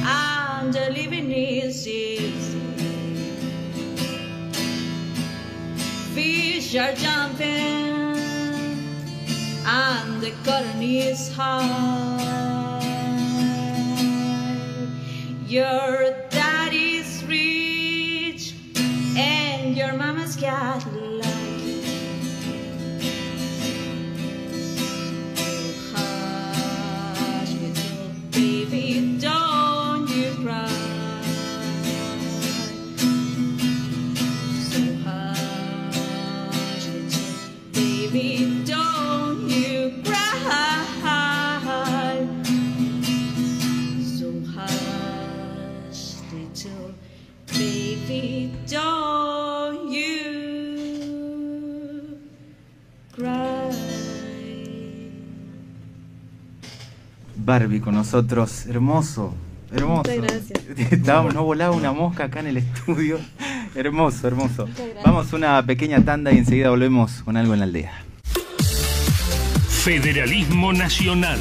and 0.03 0.75
the 0.75 0.91
living 0.91 1.31
is 1.31 1.87
easy. 1.87 2.59
Fish 6.13 6.75
are 6.75 6.93
jumping 6.95 8.17
and 9.65 10.21
the 10.21 10.33
cotton 10.45 10.83
is 10.83 11.33
high. 11.37 12.19
Your 15.47 16.18
Barbie 57.37 57.81
con 57.81 57.95
nosotros, 57.95 58.67
hermoso 58.67 59.35
hermoso. 59.73 60.11
Muchas 60.11 60.17
gracias. 60.17 60.79
Estábamos, 60.93 61.35
no 61.35 61.45
volaba 61.45 61.75
una 61.75 61.93
mosca 61.93 62.25
acá 62.25 62.41
en 62.41 62.49
el 62.49 62.57
estudio. 62.59 63.19
Hermoso, 63.75 64.27
hermoso. 64.27 64.67
Vamos 65.05 65.33
a 65.33 65.37
una 65.37 65.65
pequeña 65.65 66.03
tanda 66.03 66.33
y 66.33 66.39
enseguida 66.39 66.71
volvemos 66.71 67.23
con 67.23 67.37
algo 67.37 67.53
en 67.53 67.61
la 67.61 67.67
aldea. 67.67 68.03
Federalismo 69.69 70.73
Nacional. 70.73 71.39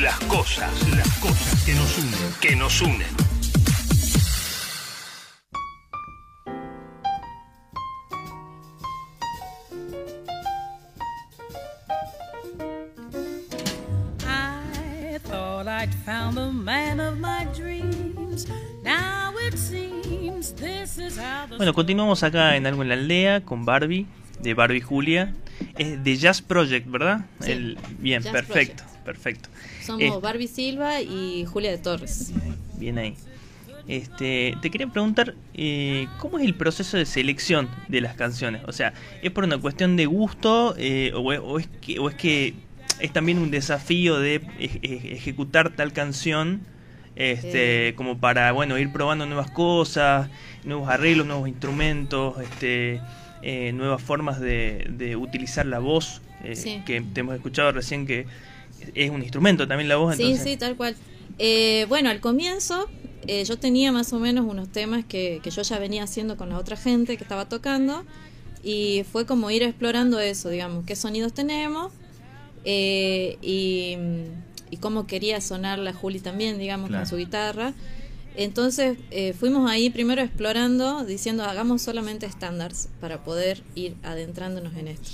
Las 0.00 0.18
cosas, 0.20 0.70
las 0.96 1.08
cosas 1.18 1.64
que 1.64 1.74
nos 1.74 1.98
unen, 1.98 2.20
que 2.40 2.56
nos 2.56 2.80
unen. 2.80 3.29
Bueno, 21.60 21.74
continuamos 21.74 22.22
acá 22.22 22.56
en 22.56 22.66
Algo 22.66 22.80
en 22.80 22.88
la 22.88 22.94
Aldea 22.94 23.42
con 23.42 23.66
Barbie, 23.66 24.06
de 24.42 24.54
Barbie 24.54 24.80
Julia. 24.80 25.34
Es 25.76 26.02
de 26.02 26.16
Jazz 26.16 26.40
Project, 26.40 26.90
¿verdad? 26.90 27.26
Sí, 27.40 27.50
El, 27.52 27.78
bien, 27.98 28.22
Jazz 28.22 28.32
perfecto, 28.32 28.82
perfecto. 29.04 29.50
Somos 29.84 30.00
Eh, 30.00 30.12
Barbie 30.22 30.48
Silva 30.48 31.02
y 31.02 31.44
Julia 31.44 31.70
de 31.70 31.76
Torres. 31.76 32.32
Bien 32.78 32.96
ahí. 32.96 33.14
Este, 33.86 34.56
te 34.62 34.70
quería 34.70 34.86
preguntar, 34.86 35.34
eh, 35.52 36.06
¿cómo 36.18 36.38
es 36.38 36.46
el 36.46 36.54
proceso 36.54 36.96
de 36.96 37.04
selección 37.04 37.68
de 37.88 38.00
las 38.00 38.14
canciones? 38.14 38.62
O 38.66 38.72
sea, 38.72 38.94
¿es 39.20 39.30
por 39.30 39.44
una 39.44 39.58
cuestión 39.58 39.96
de 39.96 40.06
gusto 40.06 40.74
eh, 40.78 41.12
o, 41.14 41.30
es- 41.30 41.40
o 41.42 41.58
es 41.58 41.68
que, 41.82 41.98
o 41.98 42.08
es 42.08 42.14
que 42.14 42.54
es 43.00 43.12
también 43.12 43.38
un 43.38 43.50
desafío 43.50 44.18
de 44.18 44.36
ej- 44.58 44.80
ej- 44.80 45.12
ejecutar 45.12 45.68
tal 45.76 45.92
canción 45.92 46.62
este, 47.16 47.88
Eh. 47.88 47.94
como 47.94 48.18
para, 48.18 48.52
bueno, 48.52 48.78
ir 48.78 48.92
probando 48.92 49.26
nuevas 49.26 49.50
cosas, 49.50 50.28
nuevos 50.64 50.88
arreglos, 50.88 51.26
nuevos 51.26 51.48
instrumentos, 51.48 52.40
este, 52.40 53.00
eh, 53.42 53.72
nuevas 53.72 54.02
formas 54.02 54.40
de, 54.40 54.86
de 54.90 55.16
utilizar 55.16 55.66
la 55.66 55.78
voz, 55.78 56.20
eh, 56.44 56.56
Sí. 56.56 56.82
que 56.86 57.00
te 57.00 57.20
hemos 57.20 57.34
escuchado 57.34 57.72
recién 57.72 58.06
que 58.06 58.26
es 58.94 59.10
un 59.10 59.22
instrumento 59.22 59.66
también 59.68 59.88
la 59.88 59.96
voz. 59.96 60.16
Sí, 60.16 60.22
entonces, 60.22 60.44
sí, 60.52 60.56
tal 60.56 60.76
cual. 60.76 60.96
Eh, 61.38 61.86
bueno, 61.88 62.10
al 62.10 62.20
comienzo 62.20 62.88
eh, 63.26 63.44
yo 63.44 63.58
tenía 63.58 63.92
más 63.92 64.12
o 64.14 64.18
menos 64.18 64.46
unos 64.46 64.70
temas 64.72 65.04
que, 65.04 65.40
que 65.42 65.50
yo 65.50 65.60
ya 65.62 65.78
venía 65.78 66.02
haciendo 66.04 66.36
con 66.36 66.48
la 66.48 66.58
otra 66.58 66.76
gente 66.76 67.16
que 67.18 67.22
estaba 67.22 67.48
tocando 67.48 68.04
y 68.62 69.04
fue 69.10 69.26
como 69.26 69.50
ir 69.50 69.62
explorando 69.62 70.18
eso, 70.20 70.48
digamos, 70.48 70.84
qué 70.86 70.96
sonidos 70.96 71.32
tenemos 71.34 71.92
eh, 72.64 73.38
y, 73.42 73.96
y 74.70 74.76
cómo 74.78 75.06
quería 75.06 75.40
sonar 75.40 75.78
la 75.78 75.92
Juli 75.92 76.20
también, 76.20 76.58
digamos, 76.58 76.88
Claro. 76.88 77.02
con 77.04 77.10
su 77.10 77.16
guitarra. 77.16 77.74
Entonces 78.36 78.96
eh, 79.10 79.32
fuimos 79.38 79.68
ahí 79.70 79.90
primero 79.90 80.22
explorando, 80.22 81.04
diciendo 81.04 81.44
hagamos 81.44 81.82
solamente 81.82 82.26
estándares 82.26 82.88
para 83.00 83.24
poder 83.24 83.62
ir 83.74 83.96
adentrándonos 84.02 84.74
en 84.76 84.88
esto. 84.88 85.10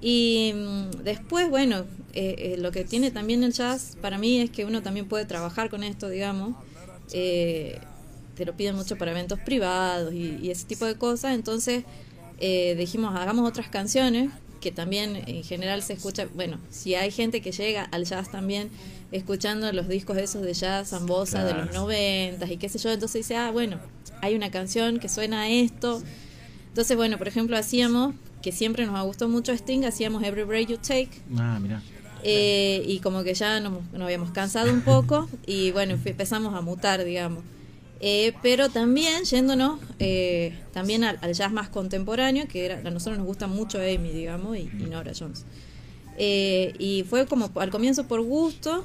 Y 0.00 0.52
mm, 0.54 1.02
después, 1.04 1.50
bueno, 1.50 1.84
eh, 2.14 2.34
eh, 2.38 2.56
lo 2.58 2.72
que 2.72 2.84
tiene 2.84 3.10
también 3.10 3.42
el 3.44 3.52
jazz 3.52 3.96
para 4.00 4.16
mí 4.16 4.40
es 4.40 4.50
que 4.50 4.64
uno 4.64 4.82
también 4.82 5.06
puede 5.06 5.26
trabajar 5.26 5.68
con 5.68 5.84
esto, 5.84 6.08
digamos. 6.08 6.56
Eh, 7.12 7.78
te 8.36 8.46
lo 8.46 8.56
piden 8.56 8.74
mucho 8.76 8.96
para 8.96 9.10
eventos 9.10 9.38
privados 9.40 10.14
y, 10.14 10.38
y 10.42 10.50
ese 10.50 10.64
tipo 10.64 10.86
de 10.86 10.94
cosas. 10.96 11.34
Entonces 11.34 11.84
eh, 12.38 12.74
dijimos, 12.78 13.14
hagamos 13.14 13.46
otras 13.46 13.68
canciones 13.68 14.30
que 14.60 14.70
también 14.72 15.22
en 15.26 15.42
general 15.42 15.82
se 15.82 15.94
escucha, 15.94 16.26
bueno, 16.34 16.58
si 16.70 16.94
hay 16.94 17.10
gente 17.10 17.40
que 17.40 17.50
llega 17.52 17.84
al 17.84 18.04
jazz 18.04 18.30
también 18.30 18.68
escuchando 19.10 19.72
los 19.72 19.88
discos 19.88 20.18
esos 20.18 20.42
de 20.42 20.52
jazz 20.54 20.90
zambosa 20.90 21.44
de 21.44 21.54
los 21.54 21.72
noventas 21.72 22.50
y 22.50 22.56
qué 22.58 22.68
sé 22.68 22.78
yo, 22.78 22.90
entonces 22.90 23.22
dice, 23.26 23.36
ah, 23.36 23.50
bueno, 23.50 23.78
hay 24.20 24.34
una 24.36 24.50
canción 24.50 24.98
que 25.00 25.08
suena 25.08 25.42
a 25.42 25.48
esto. 25.48 26.02
Entonces, 26.68 26.96
bueno, 26.96 27.18
por 27.18 27.26
ejemplo, 27.26 27.56
hacíamos, 27.56 28.14
que 28.42 28.52
siempre 28.52 28.86
nos 28.86 29.04
gustó 29.04 29.28
mucho 29.28 29.52
Sting, 29.52 29.84
hacíamos 29.84 30.22
Every 30.22 30.44
Break 30.44 30.68
You 30.68 30.76
Take, 30.76 31.10
Ah, 31.36 31.58
mira. 31.60 31.82
eh, 32.22 32.82
y 32.86 32.98
como 33.00 33.22
que 33.24 33.34
ya 33.34 33.60
nos, 33.60 33.72
nos 33.92 34.02
habíamos 34.02 34.30
cansado 34.30 34.70
un 34.72 34.82
poco 34.82 35.28
y 35.46 35.70
bueno, 35.72 35.94
empezamos 36.04 36.54
a 36.54 36.60
mutar, 36.60 37.02
digamos. 37.04 37.42
Eh, 38.02 38.32
pero 38.42 38.70
también 38.70 39.24
yéndonos 39.24 39.78
eh, 39.98 40.58
también 40.72 41.04
al, 41.04 41.18
al 41.20 41.34
jazz 41.34 41.52
más 41.52 41.68
contemporáneo, 41.68 42.48
que 42.48 42.64
era, 42.64 42.78
a 42.78 42.90
nosotros 42.90 43.18
nos 43.18 43.26
gusta 43.26 43.46
mucho 43.46 43.78
Amy, 43.78 44.10
digamos, 44.10 44.56
y, 44.56 44.60
y 44.62 44.86
Nora 44.88 45.12
Jones. 45.18 45.44
Eh, 46.16 46.74
y 46.78 47.04
fue 47.08 47.26
como 47.26 47.50
al 47.56 47.70
comienzo 47.70 48.06
por 48.06 48.20
gusto 48.22 48.84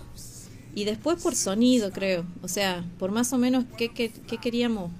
y 0.73 0.83
después 0.83 1.21
por 1.21 1.35
sonido, 1.35 1.91
creo. 1.91 2.25
O 2.41 2.47
sea, 2.49 2.83
por 2.99 3.11
más 3.11 3.31
o 3.33 3.37
menos 3.37 3.63
qué, 3.77 3.89
qué, 3.93 4.11
qué 4.27 4.37
queríamos. 4.37 4.91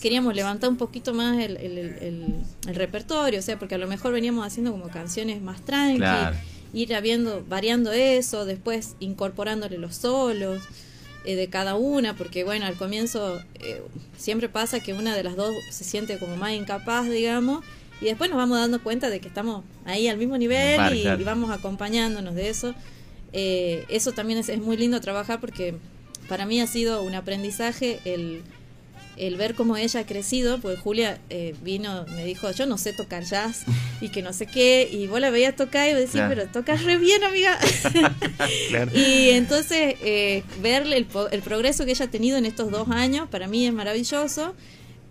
Queríamos 0.00 0.34
levantar 0.34 0.70
un 0.70 0.76
poquito 0.76 1.14
más 1.14 1.38
el, 1.42 1.56
el- 1.56 1.78
el- 1.78 1.94
el- 2.00 2.34
el 2.68 2.74
repertorio, 2.74 3.38
o 3.38 3.42
sea, 3.42 3.58
porque 3.58 3.74
a 3.74 3.78
lo 3.78 3.86
mejor 3.88 4.12
veníamos 4.12 4.46
haciendo 4.46 4.70
como 4.72 4.88
canciones 4.88 5.40
más 5.42 5.60
tranqui, 5.64 5.98
Claro. 5.98 6.36
ir 6.72 6.94
habiendo, 6.94 7.44
variando 7.48 7.90
eso, 7.92 8.44
después 8.44 8.94
incorporándole 9.00 9.78
los 9.78 9.96
solos 9.96 10.62
eh, 11.30 11.36
de 11.36 11.48
cada 11.48 11.74
una, 11.74 12.16
porque 12.16 12.44
bueno, 12.44 12.66
al 12.66 12.74
comienzo 12.74 13.40
eh, 13.60 13.82
siempre 14.16 14.48
pasa 14.48 14.80
que 14.80 14.92
una 14.94 15.14
de 15.14 15.22
las 15.22 15.36
dos 15.36 15.54
se 15.70 15.84
siente 15.84 16.18
como 16.18 16.36
más 16.36 16.52
incapaz, 16.52 17.08
digamos, 17.08 17.64
y 18.00 18.06
después 18.06 18.30
nos 18.30 18.38
vamos 18.38 18.58
dando 18.58 18.82
cuenta 18.82 19.10
de 19.10 19.20
que 19.20 19.28
estamos 19.28 19.64
ahí 19.84 20.08
al 20.08 20.16
mismo 20.16 20.38
nivel 20.38 20.96
y 20.96 21.24
vamos 21.24 21.50
acompañándonos 21.50 22.34
de 22.34 22.48
eso. 22.48 22.74
Eh, 23.32 23.84
eso 23.88 24.12
también 24.12 24.38
es, 24.38 24.48
es 24.48 24.58
muy 24.58 24.76
lindo 24.76 25.00
trabajar 25.00 25.40
porque 25.40 25.74
para 26.28 26.46
mí 26.46 26.60
ha 26.60 26.66
sido 26.66 27.02
un 27.02 27.14
aprendizaje 27.14 28.00
el, 28.04 28.42
el 29.26 29.36
ver 29.36 29.54
cómo 29.54 29.76
ella 29.76 30.00
ha 30.00 30.06
crecido, 30.06 30.58
porque 30.60 30.78
Julia 30.78 31.18
eh, 31.28 31.54
vino, 31.62 32.06
me 32.16 32.24
dijo, 32.24 32.50
yo 32.52 32.66
no 32.66 32.78
sé 32.78 32.92
tocar 32.92 33.22
jazz 33.24 33.64
y 34.00 34.08
que 34.08 34.22
no 34.22 34.32
sé 34.32 34.46
qué, 34.46 34.88
y 34.90 35.06
vos 35.06 35.20
la 35.20 35.30
veías 35.30 35.54
tocar 35.56 35.88
y 35.88 35.92
vos 35.92 35.98
decís, 36.00 36.12
Claro. 36.14 36.34
pero 36.34 36.48
tocas 36.50 36.82
re 36.84 36.96
bien, 36.96 37.22
amiga. 37.24 37.58
Claro. 38.70 38.90
Y 38.94 39.30
entonces 39.30 39.96
eh, 40.02 40.42
ver 40.62 40.82
el, 40.84 41.06
el 41.32 41.42
progreso 41.42 41.84
que 41.84 41.90
ella 41.92 42.06
ha 42.06 42.10
tenido 42.10 42.38
en 42.38 42.46
estos 42.46 42.70
dos 42.70 42.88
años, 42.88 43.28
para 43.28 43.46
mí 43.46 43.66
es 43.66 43.72
maravilloso, 43.72 44.54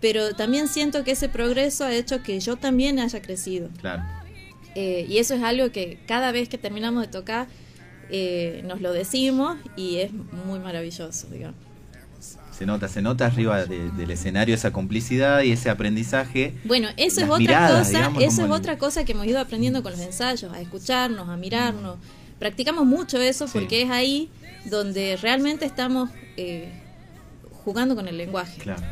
pero 0.00 0.34
también 0.34 0.66
siento 0.68 1.04
que 1.04 1.12
ese 1.12 1.28
progreso 1.28 1.84
ha 1.84 1.94
hecho 1.94 2.22
que 2.22 2.40
yo 2.40 2.56
también 2.56 2.98
haya 2.98 3.22
crecido. 3.22 3.68
Claro. 3.80 4.02
Eh, 4.74 5.06
y 5.08 5.18
eso 5.18 5.34
es 5.34 5.42
algo 5.42 5.70
que 5.72 5.98
cada 6.06 6.32
vez 6.32 6.48
que 6.48 6.56
terminamos 6.58 7.02
de 7.02 7.08
tocar 7.08 7.48
eh, 8.10 8.62
nos 8.64 8.80
lo 8.80 8.92
decimos 8.92 9.56
y 9.76 9.96
es 9.98 10.10
muy 10.12 10.58
maravilloso, 10.58 11.28
digamos. 11.28 11.58
Se 12.60 12.66
nota, 12.66 12.88
se 12.88 13.00
nota 13.00 13.24
arriba 13.24 13.64
de- 13.64 13.90
del 13.92 14.10
escenario 14.10 14.54
esa 14.54 14.70
complicidad 14.70 15.40
y 15.40 15.50
ese 15.50 15.70
aprendizaje. 15.70 16.52
Bueno, 16.64 16.88
eso 16.98 17.20
es 17.22 17.24
otra 17.26 17.38
miradas, 17.38 17.86
cosa, 17.86 17.98
digamos, 17.98 18.22
eso 18.22 18.32
es 18.32 18.38
el- 18.46 18.52
otra 18.52 18.76
cosa 18.76 19.02
que 19.02 19.12
hemos 19.12 19.24
ido 19.26 19.40
aprendiendo 19.40 19.82
con 19.82 19.92
los 19.92 20.00
ensayos, 20.02 20.52
a 20.52 20.60
escucharnos, 20.60 21.26
a 21.30 21.38
mirarnos. 21.38 21.96
Practicamos 22.38 22.84
mucho 22.84 23.18
eso 23.18 23.46
Sí. 23.46 23.52
porque 23.54 23.80
es 23.80 23.88
ahí 23.90 24.28
donde 24.66 25.16
realmente 25.16 25.64
estamos 25.64 26.10
eh, 26.36 26.68
jugando 27.64 27.96
con 27.96 28.06
el 28.08 28.18
lenguaje. 28.18 28.60
Claro. 28.60 28.82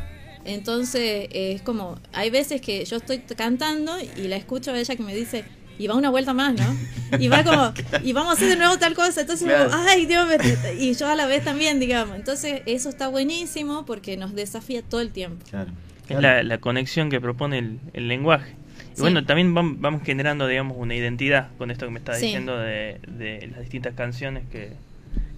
Entonces 0.45 1.27
eh, 1.31 1.51
es 1.53 1.61
como, 1.61 1.99
hay 2.11 2.31
veces 2.31 2.61
que 2.61 2.83
yo 2.85 2.97
estoy 2.97 3.19
cantando 3.19 3.91
y 3.99 4.27
la 4.29 4.35
escucho 4.35 4.71
a 4.71 4.79
ella 4.79 4.95
que 4.95 5.03
me 5.03 5.13
dice, 5.13 5.45
y 5.79 5.87
va 5.87 5.95
una 5.95 6.09
vuelta 6.11 6.33
más, 6.35 6.53
¿no? 6.53 7.17
Y 7.19 7.27
va 7.29 7.43
como, 7.43 7.73
y 8.03 8.13
vamos 8.13 8.31
a 8.31 8.33
hacer 8.35 8.49
de 8.49 8.57
nuevo 8.57 8.77
tal 8.77 8.93
cosa. 8.93 9.21
Entonces, 9.21 9.47
Claro. 9.47 9.71
como, 9.71 9.81
ay, 9.87 10.05
Dios, 10.05 10.27
me- 10.27 10.73
y 10.83 10.93
yo 10.93 11.07
a 11.07 11.15
la 11.15 11.25
vez 11.25 11.43
también, 11.43 11.79
digamos. 11.79 12.15
Entonces 12.15 12.61
eso 12.67 12.89
está 12.89 13.07
buenísimo 13.07 13.85
porque 13.85 14.15
nos 14.17 14.35
desafía 14.35 14.83
todo 14.83 15.01
el 15.01 15.09
tiempo. 15.09 15.43
Claro. 15.49 15.71
Es 16.07 16.19
la, 16.21 16.43
la 16.43 16.57
conexión 16.59 17.09
que 17.09 17.19
propone 17.21 17.57
el, 17.59 17.79
el 17.93 18.07
lenguaje. 18.07 18.51
Y 18.91 18.95
Sí. 18.95 19.01
bueno, 19.01 19.25
también 19.25 19.55
vam- 19.55 19.77
vamos 19.79 20.03
generando, 20.03 20.45
digamos, 20.47 20.75
una 20.77 20.93
identidad 20.95 21.49
con 21.57 21.71
esto 21.71 21.85
que 21.85 21.91
me 21.93 21.99
estás 21.99 22.19
Sí. 22.19 22.25
diciendo 22.25 22.57
de, 22.57 22.99
de 23.07 23.47
las 23.51 23.61
distintas 23.61 23.93
canciones 23.95 24.43
que, 24.51 24.73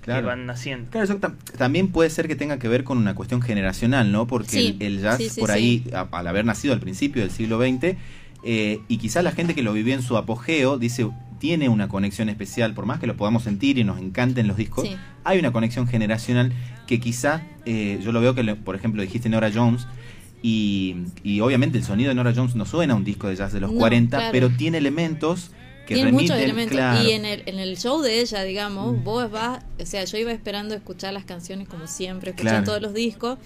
van 0.07 0.47
naciendo. 0.47 0.89
Claro, 0.89 1.03
eso 1.05 1.19
tam- 1.19 1.35
también 1.57 1.89
puede 1.91 2.09
ser 2.09 2.27
que 2.27 2.35
tenga 2.35 2.57
que 2.57 2.67
ver 2.67 2.83
con 2.83 2.97
una 2.97 3.13
cuestión 3.13 3.41
generacional, 3.41 4.11
¿no? 4.11 4.25
Porque 4.25 4.49
Sí, 4.49 4.77
el, 4.79 4.95
el 4.95 5.01
jazz, 5.01 5.17
sí, 5.17 5.29
sí, 5.29 5.39
por 5.39 5.49
sí. 5.51 5.55
ahí, 5.55 5.83
a- 5.93 6.07
al 6.11 6.25
haber 6.27 6.43
nacido 6.45 6.73
al 6.73 6.79
principio 6.79 7.21
del 7.21 7.29
siglo 7.31 7.59
XX, 7.59 7.97
eh, 8.43 8.79
y 8.87 8.97
quizás 8.97 9.23
la 9.23 9.31
gente 9.31 9.53
que 9.55 9.61
lo 9.63 9.73
vivió 9.73 9.93
en 9.93 10.01
su 10.01 10.17
apogeo, 10.17 10.77
dice, 10.77 11.07
tiene 11.39 11.69
una 11.69 11.87
conexión 11.87 12.29
especial, 12.29 12.73
por 12.73 12.85
más 12.85 12.99
que 12.99 13.07
lo 13.07 13.17
podamos 13.17 13.43
sentir 13.43 13.77
y 13.77 13.83
nos 13.83 13.99
encanten 13.99 14.47
los 14.47 14.57
discos, 14.57 14.87
Sí. 14.87 14.95
hay 15.23 15.39
una 15.39 15.51
conexión 15.51 15.87
generacional 15.87 16.53
que 16.87 16.99
quizá, 16.99 17.43
eh, 17.65 17.99
yo 18.03 18.11
lo 18.11 18.21
veo 18.21 18.35
que, 18.35 18.43
por 18.55 18.75
ejemplo, 18.75 19.01
dijiste 19.01 19.29
Nora 19.29 19.49
Jones, 19.53 19.87
y, 20.43 20.95
y 21.23 21.39
obviamente 21.41 21.77
el 21.77 21.83
sonido 21.83 22.09
de 22.09 22.15
Nora 22.15 22.33
Jones 22.35 22.55
no 22.55 22.65
suena 22.65 22.93
a 22.93 22.97
un 22.97 23.03
disco 23.03 23.27
de 23.27 23.35
jazz 23.35 23.53
de 23.53 23.59
los 23.59 23.71
No, 23.71 23.77
40, 23.79 24.17
claro. 24.17 24.31
pero 24.31 24.49
tiene 24.49 24.79
elementos 24.79 25.51
que 25.87 25.95
Tiene 25.95 26.11
remiten, 26.11 26.35
muchos 26.35 26.43
elementos. 26.43 26.77
claro, 26.77 27.03
Y 27.07 27.11
en 27.11 27.25
el, 27.25 27.43
en 27.45 27.59
el 27.59 27.77
show 27.77 28.01
de 28.01 28.21
ella, 28.21 28.43
digamos, 28.43 28.97
Mm. 28.97 29.03
vos 29.03 29.31
vas, 29.31 29.63
o 29.79 29.85
sea, 29.85 30.03
yo 30.05 30.17
iba 30.17 30.31
esperando 30.31 30.73
escuchar 30.73 31.13
las 31.13 31.25
canciones 31.25 31.67
como 31.67 31.85
siempre, 31.87 32.31
escuché 32.31 32.49
Claro. 32.49 32.65
todos 32.65 32.81
los 32.81 32.93
discos 32.93 33.37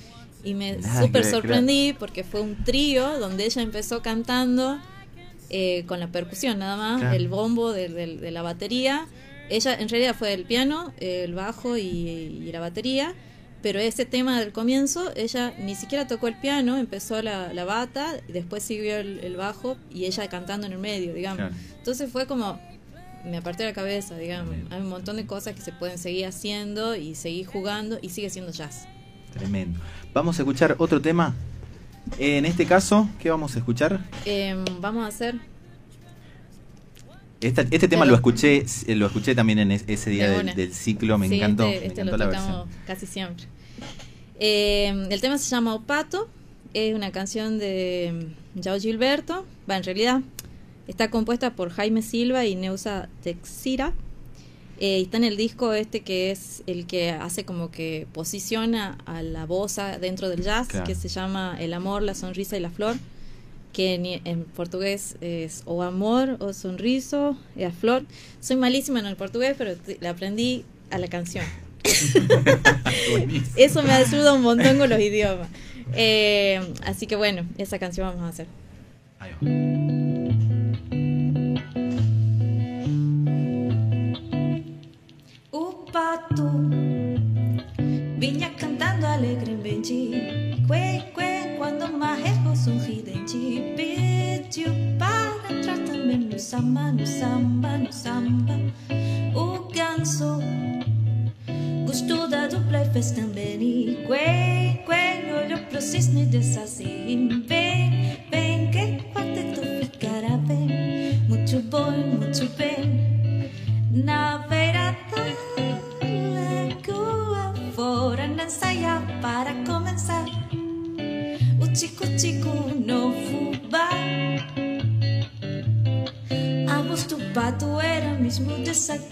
y 0.46 0.54
me 0.54 0.78
que 0.78 0.84
súper 0.84 1.26
sorprendí 1.26 1.94
porque 2.00 2.24
fue 2.24 2.40
un 2.42 2.64
trío 2.64 3.20
donde 3.20 3.46
ella 3.46 3.62
empezó 3.62 4.02
cantando 4.02 4.80
eh, 5.50 5.84
con 5.88 6.00
la 6.00 6.08
percusión 6.08 6.60
nada 6.60 6.78
más, 6.78 7.02
Claro. 7.02 7.16
el 7.16 7.28
bombo 7.28 7.72
de, 7.74 7.90
de- 7.90 8.18
de 8.18 8.32
la 8.32 8.42
batería. 8.42 9.08
Ella 9.50 9.76
en 9.76 9.90
realidad 9.90 10.16
fue 10.18 10.34
el 10.34 10.44
piano, 10.46 10.92
el 11.00 11.34
bajo 11.36 11.78
y, 11.78 11.82
y 11.84 12.52
la 12.52 12.60
batería. 12.60 13.14
pero 13.62 13.80
ese 13.80 14.06
tema 14.06 14.40
del 14.40 14.52
comienzo, 14.52 15.12
ella 15.16 15.52
ni 15.60 15.74
siquiera 15.74 16.06
tocó 16.06 16.28
el 16.28 16.36
piano, 16.40 16.78
empezó 16.78 17.20
la, 17.24 17.52
la 17.52 17.66
bata, 17.66 18.14
después 18.28 18.62
siguió 18.62 18.96
el, 18.98 19.20
el 19.24 19.36
bajo 19.38 19.76
y 19.92 20.06
ella 20.06 20.28
cantando 20.30 20.68
en 20.68 20.74
el 20.74 20.78
medio, 20.80 21.16
digamos. 21.16 21.38
Claro. 21.40 21.56
Entonces 21.80 22.12
fue 22.12 22.28
como, 22.28 22.60
me 23.24 23.38
aparté 23.38 23.64
la 23.66 23.74
cabeza, 23.74 24.18
digamos. 24.20 24.54
Hay 24.70 24.82
un 24.82 24.90
montón 24.90 25.16
de 25.16 25.26
cosas 25.26 25.56
que 25.56 25.62
se 25.62 25.72
pueden 25.72 25.98
seguir 25.98 26.28
haciendo 26.28 26.96
y 26.96 27.16
seguir 27.16 27.48
jugando 27.48 27.98
y 28.04 28.10
sigue 28.10 28.30
siendo 28.30 28.52
jazz. 28.52 28.88
Tremendo. 29.38 29.80
Vamos 30.14 30.38
a 30.40 30.42
escuchar 30.42 30.76
otro 30.80 31.02
tema. 31.02 31.34
En 32.20 32.46
este 32.46 32.66
caso, 32.66 33.10
¿qué 33.20 33.30
vamos 33.30 33.56
a 33.56 33.60
escuchar? 33.60 34.00
Em, 34.26 34.64
vamos 34.80 35.06
a 35.06 35.08
hacer 35.08 35.36
Esta- 37.42 37.64
este 37.64 37.88
tema 37.88 38.06
lo 38.06 38.16
escuché, 38.16 38.64
lo 38.88 39.06
escuché 39.08 39.36
también 39.36 39.60
en 39.60 39.72
es- 39.72 39.84
ese 39.88 40.10
día 40.10 40.30
De 40.30 40.44
del, 40.54 40.74
ciclo, 40.74 41.18
me 41.18 41.28
Sí, 41.28 41.36
encantó, 41.36 41.66
este, 41.68 41.80
me 41.82 41.86
este 41.88 42.02
encantó 42.02 42.18
lo 42.26 42.32
tocamos 42.32 42.68
casi 42.88 43.06
siempre. 43.06 43.46
Eh, 44.40 45.08
el 45.10 45.22
tema 45.22 45.38
se 45.38 45.50
llama 45.50 45.74
Opato, 45.76 46.30
es 46.74 46.96
una 46.96 47.12
canción 47.12 47.58
de 47.60 48.30
Yao 48.56 48.80
Gilberto, 48.80 49.46
va 49.70 49.78
en 49.78 49.84
realidad 49.84 50.22
está 50.88 51.10
compuesta 51.10 51.56
por 51.56 51.72
Jaime 51.72 52.02
Silva 52.02 52.46
y 52.46 52.56
Neusa 52.56 53.10
Texira. 53.24 53.94
Eh, 54.80 55.02
está 55.02 55.18
en 55.18 55.24
el 55.24 55.38
disco 55.38 55.74
este 55.74 56.02
que 56.02 56.32
es 56.32 56.64
el 56.68 56.86
que 56.86 57.10
hace 57.12 57.46
como 57.46 57.72
que 57.72 58.08
posiciona 58.14 58.98
a 59.06 59.22
la 59.24 59.46
voz 59.46 59.78
dentro 60.02 60.30
del 60.30 60.42
jazz, 60.44 60.68
Claro. 60.68 60.86
que 60.86 60.96
se 60.96 61.08
llama 61.08 61.56
El 61.60 61.74
amor, 61.74 62.02
la 62.04 62.14
sonrisa 62.16 62.58
y 62.58 62.60
la 62.60 62.70
flor, 62.70 62.96
que 63.72 63.94
en, 63.94 64.06
en 64.06 64.44
portugués 64.46 65.16
es 65.22 65.64
o 65.66 65.82
amor 65.84 66.38
o 66.40 66.54
sonriso 66.54 67.38
y 67.56 67.64
a 67.64 67.72
flor. 67.72 68.06
Soy 68.42 68.56
malísima 68.58 69.00
en 69.00 69.06
el 69.06 69.16
portugués, 69.16 69.56
pero 69.58 69.76
la 70.02 70.10
aprendí 70.12 70.66
a 70.92 70.98
la 70.98 71.08
canción. 71.08 71.46
Eso 73.56 73.84
me 73.84 73.92
ayuda 73.94 74.34
un 74.34 74.42
montón 74.42 74.78
con 74.78 74.90
los 74.90 75.00
idiomas. 75.00 75.50
Eh, 75.94 76.60
así 76.86 77.06
que 77.08 77.16
bueno, 77.16 77.46
esa 77.58 77.80
canción 77.80 78.08
vamos 78.08 78.24
a 78.24 78.30
hacer. 78.30 78.48
Ahí 79.20 79.32
pato 85.96 86.52
vinha 88.18 88.50
cantando 88.50 89.06
alegre 89.06 89.54
em 89.54 89.56
Benji. 89.56 90.12
Cue, 90.68 91.02
cue, 91.14 91.56
quando 91.58 91.88
marrejo 91.98 92.54
sorridente 92.54 93.74
pediu 93.78 94.74
para 95.00 95.54
entrar 95.54 95.78
também 95.78 96.18
no 96.18 96.38
samba, 96.38 96.92
no 96.92 97.08
samba, 97.08 97.78
no 97.78 97.94
samba. 97.94 98.56
O 99.34 99.72
ganso 99.72 100.40
gostou 101.86 102.28
da 102.28 102.48
dupla 102.48 102.82
e 102.82 102.92
fez 102.92 103.12
também. 103.12 103.62
E 103.62 104.06
cue, 104.06 104.84
cue, 104.86 105.46
olhou 105.46 105.60
pro 105.70 105.82
cisne 105.82 106.24
e 106.24 106.26
disse 106.26 106.60
assim: 106.60 107.42
vem, 107.48 107.85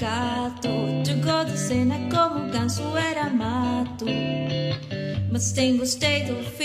desacato 0.04 0.70
Jogou 1.06 1.46
de 1.46 1.58
cena 1.58 1.96
como 2.12 2.48
o 2.48 2.52
ganso 2.52 2.84
era 2.98 3.30
mato. 3.30 4.06
Mas 5.32 5.54
tem 5.54 5.78
gostei 5.78 6.24
do 6.26 6.36
final 6.44 6.63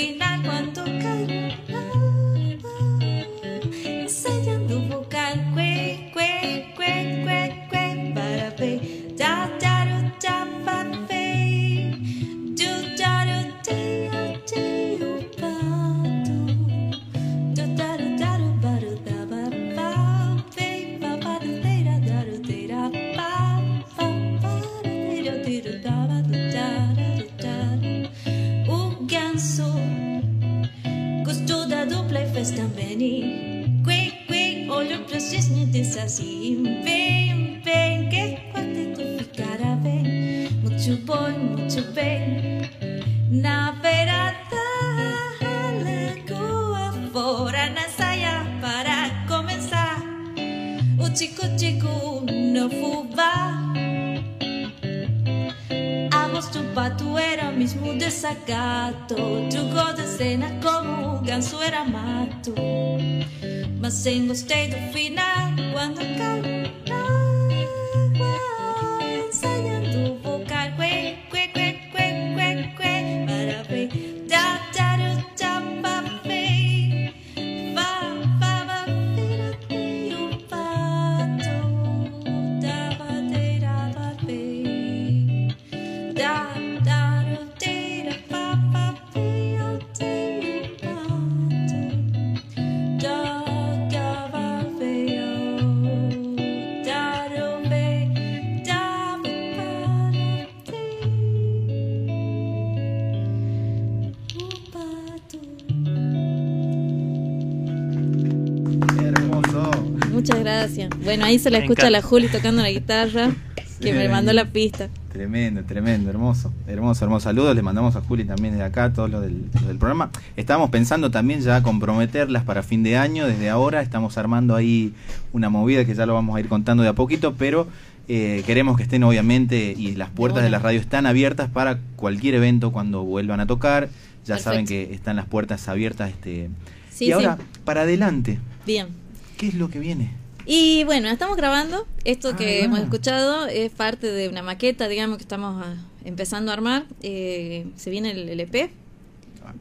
Bueno, 111.08 111.24
ahí 111.24 111.38
se 111.38 111.50
la 111.50 111.58
Me 111.58 111.64
escucha 111.64 111.86
a 111.86 111.90
la 111.90 111.98
encanta. 111.98 112.08
Juli 112.08 112.28
tocando 112.28 112.60
la 112.60 112.70
guitarra, 112.70 113.30
que 113.80 113.94
me 113.94 114.10
mandó 114.10 114.34
la 114.34 114.44
pista. 114.44 114.90
Tremendo, 115.10 115.64
tremendo, 115.64 116.10
hermoso, 116.10 116.52
hermoso, 116.66 117.02
hermoso. 117.04 117.24
Saludos, 117.24 117.56
le 117.56 117.62
mandamos 117.62 117.96
a 117.96 118.02
Juli 118.02 118.24
también 118.24 118.58
de 118.58 118.62
acá, 118.62 118.92
todo 118.92 119.08
lo 119.08 119.22
del, 119.22 119.48
programa. 119.78 120.10
Estábamos 120.36 120.68
pensando 120.68 121.10
también 121.10 121.40
ya 121.40 121.62
comprometerlas 121.62 122.44
para 122.44 122.62
fin 122.62 122.82
de 122.82 122.98
año, 122.98 123.26
desde 123.26 123.48
ahora 123.48 123.80
estamos 123.80 124.18
armando 124.18 124.54
ahí 124.54 124.92
una 125.32 125.48
movida 125.48 125.86
que 125.86 125.94
ya 125.94 126.04
lo 126.04 126.12
vamos 126.12 126.36
a 126.36 126.40
ir 126.40 126.48
contando 126.48 126.82
de 126.82 126.90
a 126.90 126.92
poquito, 126.92 127.34
pero 127.38 127.68
eh, 128.06 128.42
queremos 128.44 128.76
que 128.76 128.82
estén 128.82 129.02
obviamente 129.02 129.74
y 129.76 129.94
las 129.94 130.10
puertas 130.10 130.42
de 130.42 130.50
la 130.50 130.58
radio 130.58 130.78
están 130.78 131.06
abiertas 131.06 131.48
para 131.48 131.78
cualquier 131.96 132.34
evento 132.34 132.70
cuando 132.70 133.02
vuelvan 133.02 133.40
a 133.40 133.46
tocar. 133.46 133.88
Ya 134.26 134.34
Perfecto. 134.34 134.42
saben 134.50 134.66
que 134.66 134.92
están 134.92 135.16
las 135.16 135.24
puertas 135.24 135.68
abiertas. 135.68 136.10
Este, 136.10 136.50
Sí, 136.90 137.06
y 137.06 137.12
ahora, 137.12 137.36
sí. 137.38 137.60
para 137.64 137.82
adelante, 137.82 138.40
Bien. 138.66 138.88
¿qué 139.36 139.46
es 139.46 139.54
lo 139.54 139.70
que 139.70 139.78
viene? 139.78 140.10
Y 140.50 140.82
bueno, 140.84 141.10
estamos 141.10 141.36
grabando. 141.36 141.86
Esto 142.04 142.30
Ah, 142.32 142.36
que 142.36 142.64
hemos 142.64 142.78
escuchado 142.80 143.46
es 143.48 143.70
parte 143.70 144.10
de 144.10 144.30
una 144.30 144.42
maqueta, 144.42 144.88
digamos, 144.88 145.18
que 145.18 145.22
estamos 145.24 145.62
ah, 145.62 145.76
empezando 146.06 146.50
a 146.50 146.54
armar. 146.54 146.86
Eh, 147.02 147.66
se 147.76 147.90
viene 147.90 148.12
el, 148.12 148.30
el 148.30 148.40
EP. 148.40 148.70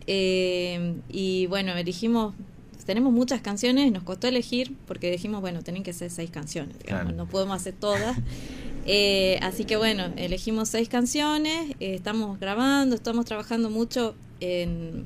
Eh, 0.08 0.96
y 1.10 1.46
bueno, 1.48 1.74
elegimos, 1.76 2.36
tenemos 2.86 3.12
muchas 3.12 3.42
canciones, 3.42 3.92
nos 3.92 4.04
costó 4.04 4.30
elegir 4.30 4.76
porque 4.88 5.12
dijimos, 5.12 5.42
bueno, 5.42 5.62
tienen 5.62 5.84
que 5.84 5.92
ser 5.92 6.10
seis 6.10 6.30
canciones, 6.30 6.80
digamos, 6.80 7.04
Claro. 7.04 7.18
no 7.18 7.28
podemos 7.28 7.56
hacer 7.58 7.74
todas. 7.74 8.18
Eh, 8.90 9.38
así 9.42 9.66
que 9.66 9.76
bueno, 9.76 10.06
elegimos 10.16 10.70
seis 10.70 10.88
canciones, 10.88 11.72
eh, 11.82 11.96
estamos 11.96 12.40
grabando, 12.40 12.96
estamos 12.96 13.26
trabajando 13.26 13.70
mucho 13.70 14.16
en, 14.40 15.04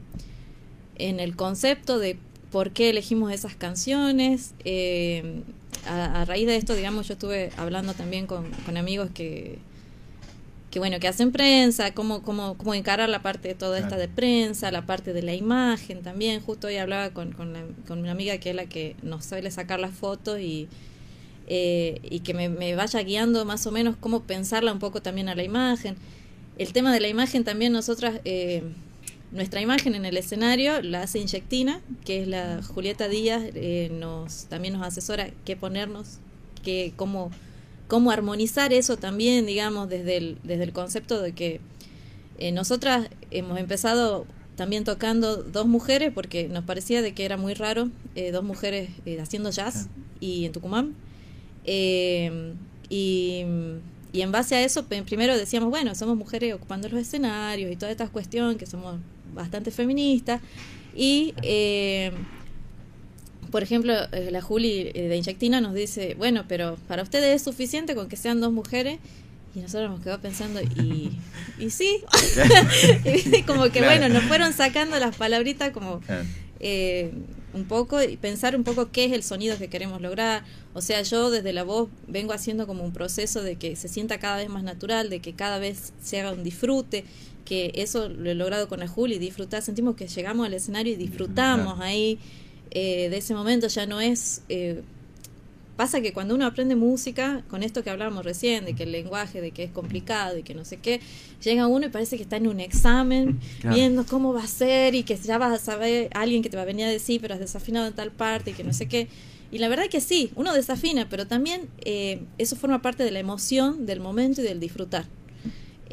en 0.99 1.19
el 1.19 1.35
concepto 1.35 1.97
de 1.97 2.19
por 2.51 2.69
qué 2.73 2.91
elegimos 2.91 3.31
esas 3.33 3.55
canciones. 3.55 4.53
Eh, 4.65 5.41
a, 5.87 6.21
a 6.21 6.25
raíz 6.25 6.47
de 6.47 6.55
esto, 6.55 6.75
digamos, 6.75 7.07
yo 7.07 7.13
estuve 7.13 7.51
hablando 7.57 7.93
también 7.93 8.27
con, 8.27 8.49
con 8.65 8.77
amigos 8.77 9.09
que, 9.13 9.59
que 10.69 10.79
bueno, 10.79 10.99
que 10.99 11.07
hacen 11.07 11.31
prensa, 11.31 11.93
cómo, 11.93 12.21
cómo, 12.21 12.55
cómo 12.57 12.73
encarar 12.73 13.09
la 13.09 13.21
parte 13.21 13.49
de 13.49 13.55
toda 13.55 13.77
esta 13.79 13.97
de 13.97 14.07
prensa, 14.07 14.71
la 14.71 14.85
parte 14.85 15.11
de 15.13 15.21
la 15.21 15.33
imagen 15.33 16.01
también. 16.01 16.39
Justo 16.41 16.67
hoy 16.67 16.77
hablaba 16.77 17.09
con, 17.09 17.33
con, 17.33 17.51
la- 17.53 17.65
con 17.87 17.99
una 17.99 18.11
amiga 18.11 18.37
que 18.37 18.51
es 18.51 18.55
la 18.55 18.65
que 18.67 18.95
nos 19.03 19.25
suele 19.25 19.51
sacar 19.51 19.79
las 19.81 19.91
fotos 19.91 20.39
y, 20.39 20.69
eh, 21.47 21.99
y 22.03 22.21
que 22.21 22.33
me, 22.33 22.47
me 22.47 22.75
vaya 22.75 23.01
guiando 23.03 23.43
más 23.43 23.67
o 23.67 23.71
menos 23.71 23.95
cómo 23.99 24.23
pensarla 24.23 24.71
un 24.71 24.79
poco 24.79 25.01
también 25.01 25.27
a 25.27 25.35
la 25.35 25.43
imagen. 25.43 25.95
El 26.57 26.71
tema 26.73 26.93
de 26.93 26.99
la 27.01 27.07
imagen 27.09 27.43
también 27.43 27.73
nosotras, 27.73 28.21
eh, 28.23 28.63
nuestra 29.31 29.61
imagen 29.61 29.95
en 29.95 30.05
el 30.05 30.17
escenario 30.17 30.81
la 30.81 31.03
hace 31.03 31.19
Inyectina, 31.19 31.81
que 32.05 32.21
es 32.21 32.27
la 32.27 32.61
Julieta 32.63 33.07
Díaz, 33.07 33.43
eh, 33.55 33.89
nos 33.91 34.45
también 34.45 34.73
nos 34.73 34.85
asesora 34.85 35.29
qué 35.45 35.55
ponernos, 35.55 36.19
qué, 36.63 36.93
cómo, 36.95 37.31
cómo 37.87 38.11
armonizar 38.11 38.73
eso 38.73 38.97
también, 38.97 39.45
digamos, 39.45 39.89
desde 39.89 40.17
el, 40.17 40.37
desde 40.43 40.63
el 40.63 40.73
concepto 40.73 41.21
de 41.21 41.33
que 41.33 41.61
eh, 42.39 42.51
nosotras 42.51 43.09
hemos 43.31 43.59
empezado 43.59 44.25
también 44.55 44.83
tocando 44.83 45.37
dos 45.37 45.65
mujeres 45.65 46.11
porque 46.13 46.47
nos 46.47 46.63
parecía 46.65 47.01
de 47.01 47.13
que 47.13 47.25
era 47.25 47.37
muy 47.37 47.53
raro 47.53 47.89
eh, 48.15 48.31
dos 48.31 48.43
mujeres 48.43 48.89
eh, 49.05 49.19
haciendo 49.19 49.49
jazz 49.49 49.87
y 50.19 50.45
en 50.45 50.51
Tucumán. 50.51 50.93
Eh, 51.65 52.53
y, 52.89 53.43
y 54.13 54.21
en 54.21 54.31
base 54.31 54.55
a 54.55 54.63
eso 54.63 54.85
primero 54.85 55.37
decíamos 55.37 55.69
bueno 55.69 55.95
somos 55.95 56.17
mujeres 56.17 56.53
ocupando 56.53 56.89
los 56.89 56.99
escenarios 56.99 57.71
y 57.71 57.75
toda 57.75 57.91
esta 57.91 58.07
cuestión 58.07 58.57
que 58.57 58.65
somos 58.65 58.97
bastante 59.33 59.71
feministas 59.71 60.41
y 60.95 61.33
eh, 61.41 62.11
por 63.51 63.63
ejemplo, 63.63 63.93
eh, 64.13 64.29
la 64.31 64.41
Juli 64.41 64.91
eh, 64.93 65.07
de 65.09 65.17
Inyectina 65.17 65.59
nos 65.59 65.73
dice, 65.73 66.15
bueno, 66.17 66.45
pero 66.47 66.77
para 66.87 67.03
ustedes 67.03 67.35
es 67.35 67.41
suficiente 67.41 67.95
con 67.95 68.07
que 68.07 68.15
sean 68.15 68.39
dos 68.39 68.53
mujeres. 68.53 68.99
Y 69.53 69.59
nosotros 69.59 69.89
nos 69.89 69.99
quedamos 69.99 70.21
pensando, 70.21 70.61
y, 70.61 71.11
y 71.59 71.69
sí, 71.71 71.99
como 73.45 73.63
que 73.63 73.79
Claro. 73.79 73.85
bueno, 73.99 74.07
nos 74.09 74.23
fueron 74.23 74.53
sacando 74.53 74.97
las 74.99 75.15
palabritas 75.17 75.71
como 75.71 75.99
Claro. 75.99 76.23
eh, 76.61 77.11
un 77.53 77.65
poco 77.65 78.01
y 78.01 78.15
pensar 78.15 78.55
un 78.55 78.63
poco 78.63 78.91
qué 78.93 79.03
es 79.03 79.11
el 79.11 79.23
sonido 79.23 79.57
que 79.57 79.67
queremos 79.67 79.99
lograr. 80.01 80.43
O 80.73 80.81
sea, 80.81 81.01
yo 81.01 81.29
desde 81.29 81.51
la 81.51 81.63
voz 81.63 81.89
vengo 82.07 82.31
haciendo 82.31 82.65
como 82.65 82.85
un 82.85 82.93
proceso 82.93 83.43
de 83.43 83.57
que 83.57 83.75
se 83.75 83.89
sienta 83.89 84.19
cada 84.19 84.37
vez 84.37 84.47
más 84.47 84.63
natural, 84.63 85.09
de 85.09 85.19
que 85.19 85.33
cada 85.33 85.59
vez 85.59 85.91
se 86.01 86.21
haga 86.21 86.31
un 86.31 86.45
disfrute, 86.45 87.03
que 87.51 87.71
eso 87.75 88.07
lo 88.07 88.29
he 88.31 88.35
logrado 88.35 88.69
con 88.69 88.79
la 88.79 88.87
Juli, 88.87 89.17
disfrutar, 89.19 89.61
sentimos 89.61 89.95
que 89.95 90.07
llegamos 90.07 90.45
al 90.47 90.53
escenario 90.53 90.93
y 90.93 90.95
disfrutamos 90.95 91.73
Claro. 91.75 91.81
ahí 91.89 92.17
eh, 92.71 93.09
de 93.09 93.17
ese 93.17 93.33
momento, 93.33 93.67
ya 93.67 93.85
no 93.85 93.99
es... 93.99 94.41
eh, 94.49 94.81
Pasa 95.77 95.99
que 96.01 96.13
cuando 96.13 96.35
uno 96.35 96.45
aprende 96.45 96.75
música, 96.75 97.43
con 97.49 97.63
esto 97.63 97.83
que 97.83 97.89
hablábamos 97.89 98.23
recién, 98.23 98.65
de 98.65 98.73
que 98.75 98.83
el 98.83 98.91
lenguaje, 98.91 99.41
de 99.41 99.49
que 99.51 99.63
es 99.63 99.71
complicado 99.71 100.37
y 100.37 100.43
que 100.43 100.53
no 100.53 100.63
sé 100.63 100.77
qué, 100.77 100.99
llega 101.43 101.65
uno 101.65 101.87
y 101.87 101.89
parece 101.89 102.17
que 102.17 102.23
está 102.23 102.37
en 102.37 102.47
un 102.47 102.59
examen, 102.59 103.39
Claro. 103.61 103.75
viendo 103.75 104.05
cómo 104.05 104.31
va 104.31 104.43
a 104.43 104.47
ser 104.47 104.93
y 104.95 105.03
que 105.03 105.15
ya 105.15 105.37
vas 105.39 105.51
a 105.53 105.63
saber 105.63 106.09
alguien 106.13 106.43
que 106.43 106.49
te 106.49 106.57
va 106.57 106.63
a 106.63 106.65
venir 106.65 106.85
a 106.85 106.89
decir, 106.89 107.19
pero 107.19 107.33
has 107.33 107.39
desafinado 107.39 107.87
en 107.87 107.93
tal 107.93 108.11
parte 108.11 108.51
y 108.51 108.53
que 108.53 108.63
no 108.63 108.73
sé 108.73 108.85
qué. 108.87 109.07
Y 109.51 109.57
la 109.57 109.69
verdad 109.69 109.85
que 109.89 110.01
sí, 110.01 110.31
uno 110.35 110.53
desafina, 110.53 111.09
pero 111.09 111.25
también 111.25 111.67
eh, 111.83 112.21
eso 112.37 112.55
forma 112.55 112.81
parte 112.81 113.03
de 113.03 113.11
la 113.11 113.19
emoción, 113.19 113.85
del 113.85 113.99
momento 114.01 114.41
y 114.41 114.43
del 114.43 114.59
disfrutar. 114.59 115.05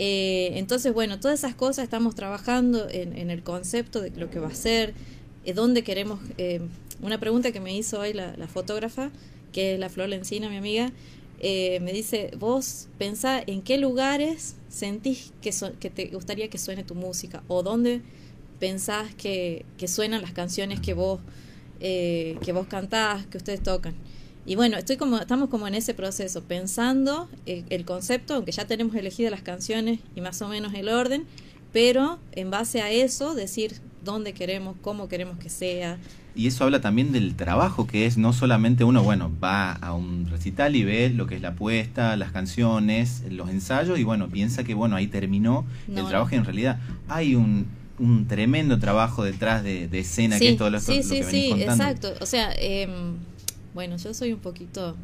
Eh, 0.01 0.53
entonces, 0.55 0.95
bueno, 0.95 1.19
todas 1.19 1.41
esas 1.41 1.57
cosas 1.57 1.83
estamos 1.85 2.15
trabajando 2.15 2.89
en, 2.89 3.19
en 3.19 3.31
el 3.31 3.43
concepto 3.43 4.01
de 4.01 4.11
lo 4.11 4.31
que 4.31 4.39
va 4.39 4.49
a 4.49 4.55
ser, 4.55 4.95
eh, 5.45 5.55
dónde 5.55 5.83
queremos. 5.83 6.21
eh, 6.39 6.61
una 7.03 7.19
pregunta 7.21 7.53
que 7.53 7.61
me 7.61 7.77
hizo 7.77 8.01
hoy 8.01 8.13
la, 8.13 8.35
fotógrafa, 8.49 9.11
que 9.53 9.75
es 9.75 9.81
la 9.81 9.89
Flor 9.89 10.09
Lencina, 10.09 10.49
mi 10.49 10.57
amiga, 10.57 10.93
eh, 11.41 11.81
me 11.81 11.93
dice: 11.93 12.31
Vos 12.39 12.89
pensá 12.99 13.43
en 13.47 13.63
qué 13.63 13.79
lugares 13.79 14.57
sentís 14.69 15.33
que, 15.43 15.53
so- 15.53 15.73
que 15.81 15.91
te 15.91 16.07
gustaría 16.07 16.49
que 16.49 16.59
suene 16.59 16.85
tu 16.85 16.95
música 16.95 17.43
o 17.49 17.63
dónde 17.65 18.01
pensás 18.61 19.15
que, 19.17 19.65
que 19.79 19.89
suenan 19.89 20.23
las 20.23 20.33
canciones 20.33 20.81
que 20.81 20.95
vos, 20.95 21.21
eh, 21.81 22.37
que 22.45 22.53
vos 22.53 22.67
cantás, 22.69 23.27
que 23.27 23.39
ustedes 23.39 23.63
tocan. 23.63 23.95
Y 24.47 24.57
bueno, 24.57 24.79
estoy 24.79 24.97
como, 24.97 25.19
estamos 25.19 25.51
como 25.51 25.69
en 25.69 25.75
ese 25.75 25.93
proceso, 25.95 26.43
pensando 26.43 27.29
eh, 27.47 27.65
el 27.71 27.85
concepto, 27.85 28.35
aunque 28.35 28.53
ya 28.53 28.67
tenemos 28.67 28.95
elegidas 28.97 29.31
las 29.31 29.43
canciones 29.43 30.01
y 30.17 30.21
más 30.21 30.41
o 30.43 30.49
menos 30.49 30.73
el 30.75 30.89
orden, 30.89 31.27
pero 31.73 32.19
en 32.33 32.51
base 32.51 32.81
a 32.81 32.91
eso 32.91 33.35
decir 33.35 33.75
dónde 34.05 34.33
queremos, 34.33 34.77
cómo 34.81 35.09
queremos 35.09 35.39
que 35.39 35.51
sea. 35.51 35.99
Y 36.35 36.47
eso 36.47 36.65
habla 36.65 36.81
también 36.81 37.13
del 37.13 37.35
trabajo, 37.35 37.87
que 37.87 38.07
es 38.07 38.17
no 38.17 38.33
solamente 38.33 38.85
uno, 38.85 39.03
bueno, 39.03 39.31
va 39.43 39.73
a 39.73 39.93
un 39.93 40.29
recital 40.31 40.77
y 40.77 40.85
ve 40.85 41.11
lo 41.11 41.27
que 41.27 41.35
es 41.35 41.43
la 41.43 41.55
puesta, 41.55 42.17
las 42.17 42.31
canciones, 42.33 43.25
los 43.31 43.51
ensayos, 43.51 43.99
y 43.99 44.05
bueno, 44.05 44.29
piensa 44.29 44.63
que 44.65 44.73
bueno, 44.73 44.97
ahí 44.97 45.09
terminó 45.09 45.67
No, 45.89 46.01
el 46.03 46.07
trabajo 46.07 46.35
y 46.35 46.39
en 46.39 46.45
realidad 46.45 46.79
hay 47.09 47.35
un, 47.35 47.67
un 47.99 48.27
tremendo 48.29 48.79
trabajo 48.79 49.25
detrás 49.25 49.63
de, 49.65 49.89
de 49.89 49.99
escena, 49.99 50.39
que 50.39 50.51
es 50.51 50.57
todo 50.57 50.71
lo, 50.71 50.81
sí, 50.81 50.99
lo 50.99 51.03
sí, 51.03 51.09
que 51.09 51.25
venís 51.27 51.31
sí, 51.31 51.51
contando. 51.51 51.73
exacto. 51.85 52.15
O 52.23 52.27
sea, 52.27 52.53
em, 52.57 53.17
bueno, 53.79 53.97
yo 53.97 54.13
soy 54.13 54.33
un 54.33 54.41
poquito 54.41 54.97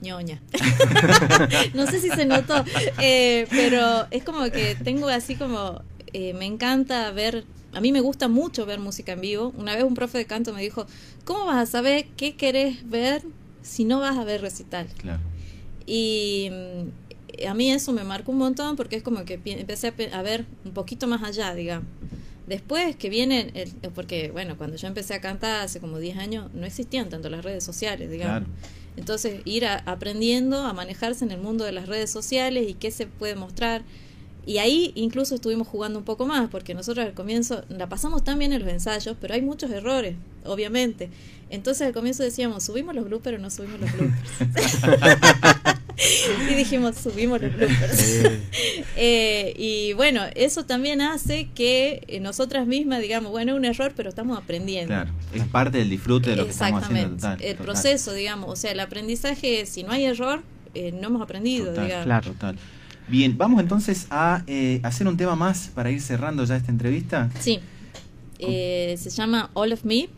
ñoña. 0.00 0.40
no 1.74 1.88
sé 1.88 2.00
si 2.00 2.08
se 2.08 2.24
notó, 2.24 2.64
eh, 3.00 3.48
pero 3.50 4.06
es 4.12 4.22
como 4.22 4.48
que 4.52 4.76
tengo 4.76 5.08
así 5.08 5.34
como, 5.34 5.82
eh, 6.12 6.32
me 6.34 6.44
encanta 6.44 7.10
ver, 7.10 7.44
a 7.72 7.80
mí 7.80 7.90
me 7.90 8.00
gusta 8.00 8.28
mucho 8.28 8.64
ver 8.64 8.78
música 8.78 9.10
en 9.10 9.22
vivo. 9.22 9.52
Una 9.56 9.74
vez 9.74 9.82
un 9.82 9.94
profe 9.94 10.18
de 10.18 10.24
canto 10.24 10.52
me 10.52 10.62
dijo, 10.62 10.86
¿cómo 11.24 11.46
vas 11.46 11.56
a 11.56 11.66
saber 11.66 12.06
qué 12.16 12.36
querés 12.36 12.88
ver 12.88 13.22
si 13.62 13.84
no 13.84 13.98
vas 13.98 14.16
a 14.16 14.22
ver 14.22 14.40
recital? 14.40 14.86
Claro. 14.98 15.18
Y 15.84 16.48
mm, 16.52 17.48
a 17.48 17.54
mí 17.54 17.72
eso 17.72 17.90
me 17.90 18.04
marcó 18.04 18.30
un 18.30 18.38
montón 18.38 18.76
porque 18.76 18.94
es 18.94 19.02
como 19.02 19.24
que 19.24 19.40
empecé 19.44 19.88
a, 19.88 20.16
a 20.16 20.22
ver 20.22 20.46
un 20.64 20.70
poquito 20.70 21.08
más 21.08 21.24
allá, 21.24 21.52
digamos. 21.54 21.88
Después 22.46 22.94
que 22.96 23.08
viene, 23.10 23.50
el- 23.54 23.72
porque 23.92 24.30
bueno, 24.30 24.56
cuando 24.56 24.76
yo 24.76 24.86
empecé 24.88 25.14
a 25.14 25.20
cantar 25.20 25.64
hace 25.64 25.80
como 25.80 25.98
10 25.98 26.16
años, 26.18 26.48
no 26.54 26.64
existían 26.66 27.08
tanto 27.08 27.28
las 27.28 27.44
redes 27.44 27.64
sociales, 27.64 28.10
digamos. 28.10 28.46
Claro. 28.48 28.52
Entonces, 28.96 29.40
ir 29.44 29.66
a- 29.66 29.78
aprendiendo 29.86 30.60
a 30.62 30.72
manejarse 30.72 31.24
en 31.24 31.32
el 31.32 31.40
mundo 31.40 31.64
de 31.64 31.72
las 31.72 31.86
redes 31.88 32.10
sociales 32.10 32.68
y 32.68 32.74
qué 32.74 32.90
se 32.90 33.06
puede 33.06 33.34
mostrar. 33.34 33.82
Y 34.46 34.58
ahí 34.58 34.92
incluso 34.94 35.34
estuvimos 35.34 35.66
jugando 35.66 35.98
un 35.98 36.04
poco 36.04 36.24
más, 36.24 36.48
porque 36.48 36.72
nosotros 36.72 37.04
al 37.04 37.14
comienzo 37.14 37.64
la 37.68 37.88
pasamos 37.88 38.22
tan 38.22 38.38
bien 38.38 38.52
en 38.52 38.62
los 38.62 38.70
ensayos, 38.72 39.16
pero 39.20 39.34
hay 39.34 39.42
muchos 39.42 39.70
errores, 39.72 40.14
obviamente. 40.44 41.10
Entonces 41.50 41.84
al 41.88 41.92
comienzo 41.92 42.22
decíamos, 42.22 42.62
subimos 42.62 42.94
los 42.94 43.04
bloopers 43.06 43.38
o 43.38 43.42
no 43.42 43.50
subimos 43.50 43.80
los 43.80 43.90
bloopers. 43.92 44.78
y 46.50 46.54
dijimos, 46.54 46.96
subimos 46.96 47.40
los 47.40 47.54
bloopers. 47.54 48.04
Eh, 48.98 49.52
y 49.58 49.92
bueno, 49.92 50.22
eso 50.34 50.64
también 50.64 51.02
hace 51.02 51.48
que 51.54 52.02
eh, 52.08 52.18
nosotras 52.20 52.66
mismas 52.66 53.02
digamos, 53.02 53.30
bueno, 53.30 53.52
es 53.52 53.58
un 53.58 53.64
error, 53.66 53.92
pero 53.94 54.08
estamos 54.08 54.38
aprendiendo. 54.38 54.88
Claro, 54.88 55.10
es 55.34 55.44
parte 55.44 55.78
del 55.78 55.90
disfrute 55.90 56.30
de 56.30 56.36
lo 56.36 56.44
que 56.44 56.50
estamos 56.50 56.82
haciendo. 56.82 57.16
Total, 57.16 57.42
el 57.42 57.56
total, 57.56 57.64
proceso, 57.64 58.14
digamos, 58.14 58.50
o 58.50 58.56
sea, 58.56 58.72
el 58.72 58.80
aprendizaje, 58.80 59.66
si 59.66 59.82
no 59.82 59.92
hay 59.92 60.04
error, 60.04 60.42
eh, 60.74 60.92
no 60.92 61.08
hemos 61.08 61.22
aprendido, 61.22 61.66
total, 61.66 61.84
digamos. 61.84 62.04
Claro. 62.06 62.32
total. 62.32 62.56
Bien, 63.08 63.38
vamos 63.38 63.60
entonces 63.60 64.06
a 64.10 64.42
eh, 64.46 64.80
hacer 64.82 65.06
un 65.06 65.16
tema 65.16 65.36
más 65.36 65.70
para 65.74 65.90
ir 65.90 66.00
cerrando 66.00 66.44
ya 66.44 66.56
esta 66.56 66.72
entrevista. 66.72 67.30
Sí. 67.38 67.60
Eh, 68.38 68.96
se 68.98 69.10
llama 69.10 69.50
All 69.54 69.72
of 69.72 69.84
Me. 69.84 70.08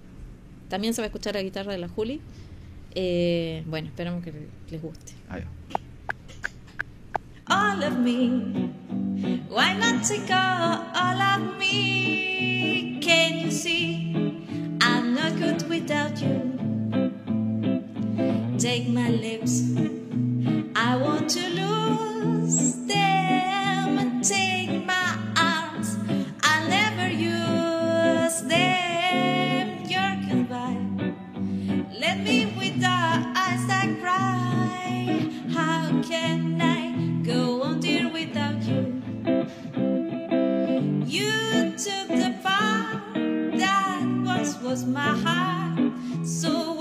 También 0.68 0.94
se 0.94 1.02
va 1.02 1.04
a 1.04 1.08
escuchar 1.08 1.34
la 1.34 1.42
guitarra 1.42 1.72
de 1.72 1.78
la 1.78 1.88
Juli. 1.88 2.20
Eh, 2.94 3.62
bueno, 3.66 3.88
esperamos 3.88 4.24
que 4.24 4.33
les 4.70 4.83
guste. 4.83 5.12
Va. 5.31 5.40
all 7.48 7.83
of 7.83 7.98
me. 7.98 8.29
Why 9.48 9.74
not 9.74 10.05
take 10.05 10.31
all, 10.31 10.85
all 10.94 11.20
of 11.20 11.59
me? 11.59 13.01
Can 13.01 13.38
you 13.40 13.51
see 13.51 14.12
I'm 14.81 15.14
not 15.14 15.37
good 15.38 15.68
without 15.68 16.20
you? 16.20 16.55
Take 18.59 18.88
my 18.88 19.09
lips, 19.09 19.62
I 20.74 20.96
want 20.96 21.31
to 21.31 21.48
lose 21.48 22.74
them. 22.87 24.20
Take 24.22 24.58
my 44.84 45.00
heart. 45.00 46.26
So 46.26 46.77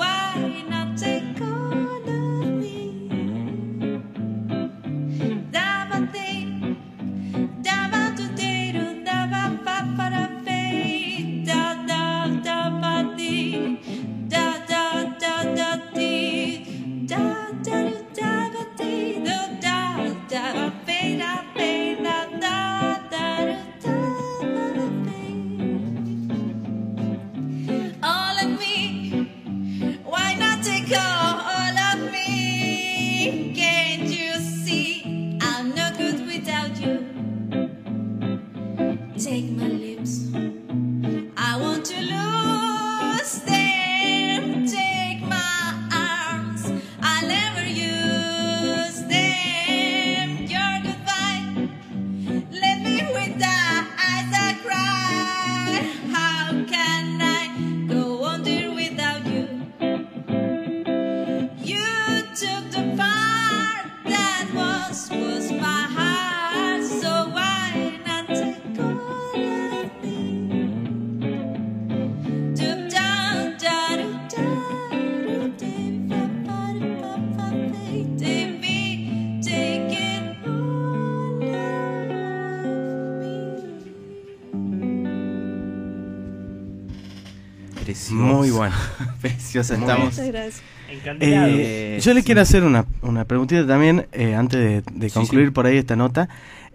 Precioso. 88.07 88.35
Muy 88.37 88.51
bueno. 88.51 88.75
Preciosa 89.21 89.73
Muy 89.75 89.83
estamos. 89.83 90.05
Muchas 90.13 90.27
gracias. 90.27 90.61
Eh, 90.89 91.17
Eh, 91.19 91.99
yo 92.01 92.13
le 92.13 92.21
sí. 92.21 92.25
quiero 92.25 92.41
hacer 92.41 92.63
una, 92.63 92.85
una 93.01 93.25
preguntita 93.25 93.65
también, 93.67 94.07
eh, 94.13 94.35
antes 94.35 94.83
de, 94.85 95.09
concluir 95.11 95.47
sí. 95.47 95.51
por 95.51 95.65
ahí 95.65 95.77
esta 95.77 95.95
nota. 95.95 96.29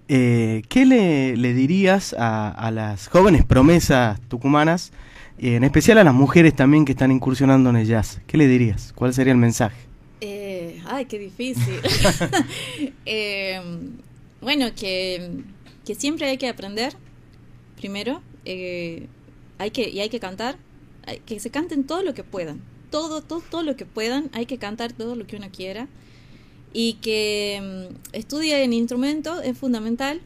Eh, 0.09 0.63
¿Qué 0.69 0.85
le, 0.85 1.37
le 1.37 1.55
dirías 1.55 2.15
a, 2.19 2.51
a 2.51 2.71
las 2.71 3.09
jóvenes 3.09 3.45
promesas 3.45 4.21
tucumanas, 4.29 4.93
y 5.39 5.55
en 5.55 5.65
especial 5.65 5.99
a 5.99 6.05
las 6.05 6.15
mujeres 6.15 6.55
también 6.55 6.85
que 6.85 6.93
están 6.93 7.11
incursionando 7.11 7.71
en 7.71 7.77
el 7.77 7.87
jazz? 7.87 8.21
¿Qué 8.27 8.37
le 8.37 8.47
dirías? 8.47 8.93
¿Cuál 8.95 9.15
sería 9.15 9.33
el 9.33 9.39
mensaje? 9.39 9.77
Eh, 10.21 10.81
ay, 10.87 11.07
qué 11.07 11.19
difícil. 11.19 11.81
Eh, 13.07 13.61
bueno, 14.41 14.67
que, 14.77 15.31
que 15.85 15.95
siempre 15.95 16.27
hay 16.29 16.37
que 16.37 16.49
aprender, 16.49 16.95
primero, 17.77 18.21
eh, 18.45 19.07
hay 19.59 19.71
que, 19.71 19.89
y 19.89 20.01
hay 20.01 20.09
que 20.09 20.21
cantar, 20.21 20.57
que 21.27 21.41
se 21.41 21.51
canten 21.51 21.85
todo 21.85 22.03
lo 22.03 22.15
que 22.15 22.25
puedan, 22.25 22.61
todo, 22.91 23.23
todo, 23.23 23.43
todo 23.51 23.63
lo 23.63 23.77
que 23.77 23.87
puedan, 23.87 24.31
hay 24.33 24.47
que 24.47 24.59
cantar 24.59 24.93
todo 24.93 25.17
lo 25.17 25.27
que 25.27 25.37
uno 25.37 25.49
quiera, 25.53 25.89
y 26.73 26.95
que 26.95 27.89
mm, 27.91 28.15
estudien 28.17 28.73
instrumento 28.73 29.41
es 29.43 29.57
fundamental, 29.59 30.21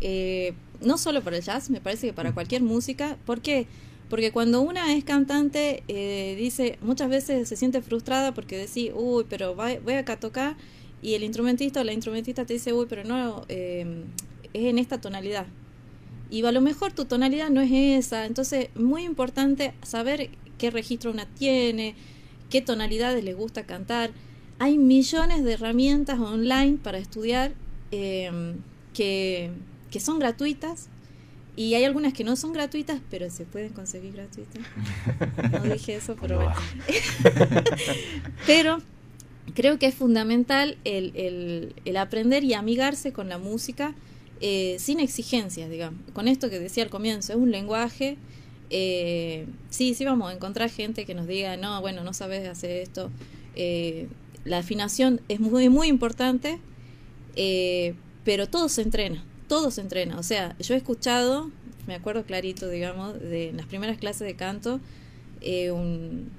eh, 0.00 0.54
no 0.80 0.98
solo 0.98 1.22
para 1.22 1.36
el 1.36 1.42
jazz, 1.42 1.70
me 1.70 1.80
parece 1.80 2.08
que 2.08 2.12
para 2.12 2.32
cualquier 2.32 2.62
música, 2.62 3.16
¿por 3.24 3.40
qué? 3.40 3.66
Porque 4.10 4.32
cuando 4.32 4.60
una 4.60 4.94
es 4.94 5.02
cantante, 5.04 5.82
eh, 5.88 6.36
dice, 6.38 6.78
muchas 6.82 7.08
veces 7.08 7.48
se 7.48 7.56
siente 7.56 7.80
frustrada 7.80 8.34
porque 8.34 8.56
decís, 8.58 8.90
uy, 8.94 9.24
pero 9.28 9.56
va- 9.56 9.78
voy 9.82 9.94
acá 9.94 10.14
a 10.14 10.20
tocar 10.20 10.56
y 11.00 11.14
el 11.14 11.22
instrumentista 11.22 11.80
o 11.80 11.84
la 11.84 11.92
instrumentista 11.92 12.44
te 12.44 12.54
dice, 12.54 12.72
uy, 12.72 12.86
pero 12.88 13.04
no, 13.04 13.44
eh, 13.48 14.04
es 14.52 14.64
en 14.66 14.78
esta 14.78 15.00
tonalidad. 15.00 15.46
Y 16.30 16.44
a 16.44 16.52
lo 16.52 16.60
mejor 16.60 16.92
tu 16.92 17.04
tonalidad 17.04 17.50
no 17.50 17.60
es 17.60 17.70
esa. 17.72 18.26
Entonces, 18.26 18.68
muy 18.74 19.02
importante 19.04 19.72
saber 19.82 20.30
qué 20.58 20.70
registro 20.70 21.10
una 21.10 21.26
tiene, 21.26 21.94
qué 22.50 22.60
tonalidades 22.60 23.22
le 23.24 23.34
gusta 23.34 23.64
cantar. 23.64 24.10
Hay 24.58 24.78
millones 24.78 25.44
de 25.44 25.52
herramientas 25.54 26.18
online 26.18 26.78
para 26.82 26.98
estudiar 26.98 27.52
eh, 27.92 28.54
que, 28.94 29.50
que 29.90 30.00
son 30.00 30.18
gratuitas 30.18 30.88
y 31.56 31.74
hay 31.74 31.84
algunas 31.84 32.12
que 32.12 32.24
no 32.24 32.34
son 32.34 32.52
gratuitas, 32.52 33.00
pero 33.10 33.30
se 33.30 33.44
pueden 33.44 33.72
conseguir 33.72 34.12
gratuitas. 34.14 34.62
No 35.52 35.60
dije 35.72 35.96
eso, 35.96 36.16
pero 36.20 36.36
bueno. 36.38 36.54
pero 38.46 38.78
creo 39.54 39.78
que 39.78 39.86
es 39.86 39.94
fundamental 39.94 40.78
el, 40.84 41.12
el- 41.14 41.74
el 41.84 41.96
aprender 41.96 42.44
y 42.44 42.54
amigarse 42.54 43.12
con 43.12 43.28
la 43.28 43.38
música 43.38 43.94
eh, 44.40 44.76
sin 44.78 45.00
exigencias, 45.00 45.70
digamos. 45.70 46.00
Con 46.12 46.28
esto 46.28 46.50
que 46.50 46.58
decía 46.58 46.84
al 46.84 46.90
comienzo, 46.90 47.32
es 47.32 47.38
un 47.38 47.50
lenguaje. 47.50 48.16
eh, 48.70 49.46
sí, 49.70 49.94
sí 49.94 50.04
vamos 50.04 50.30
a 50.30 50.34
encontrar 50.34 50.68
gente 50.70 51.04
que 51.04 51.14
nos 51.14 51.26
diga, 51.26 51.56
no, 51.56 51.80
bueno, 51.80 52.02
no 52.04 52.12
sabes 52.14 52.48
hacer 52.48 52.70
esto. 52.70 53.10
Eh, 53.56 54.08
la 54.44 54.58
afinación 54.58 55.20
es 55.28 55.40
muy, 55.40 55.68
muy 55.68 55.88
importante, 55.88 56.58
eh, 57.36 57.94
pero 58.24 58.48
todo 58.48 58.68
se 58.68 58.82
entrena, 58.82 59.24
todo 59.48 59.70
se 59.70 59.80
entrena. 59.80 60.18
O 60.18 60.22
sea, 60.22 60.56
yo 60.58 60.74
he 60.74 60.78
escuchado, 60.78 61.50
me 61.86 61.94
acuerdo 61.94 62.24
clarito, 62.24 62.68
digamos, 62.68 63.20
de 63.20 63.52
las 63.54 63.66
primeras 63.66 63.98
clases 63.98 64.26
de 64.26 64.34
canto, 64.34 64.80
un- 65.72 66.30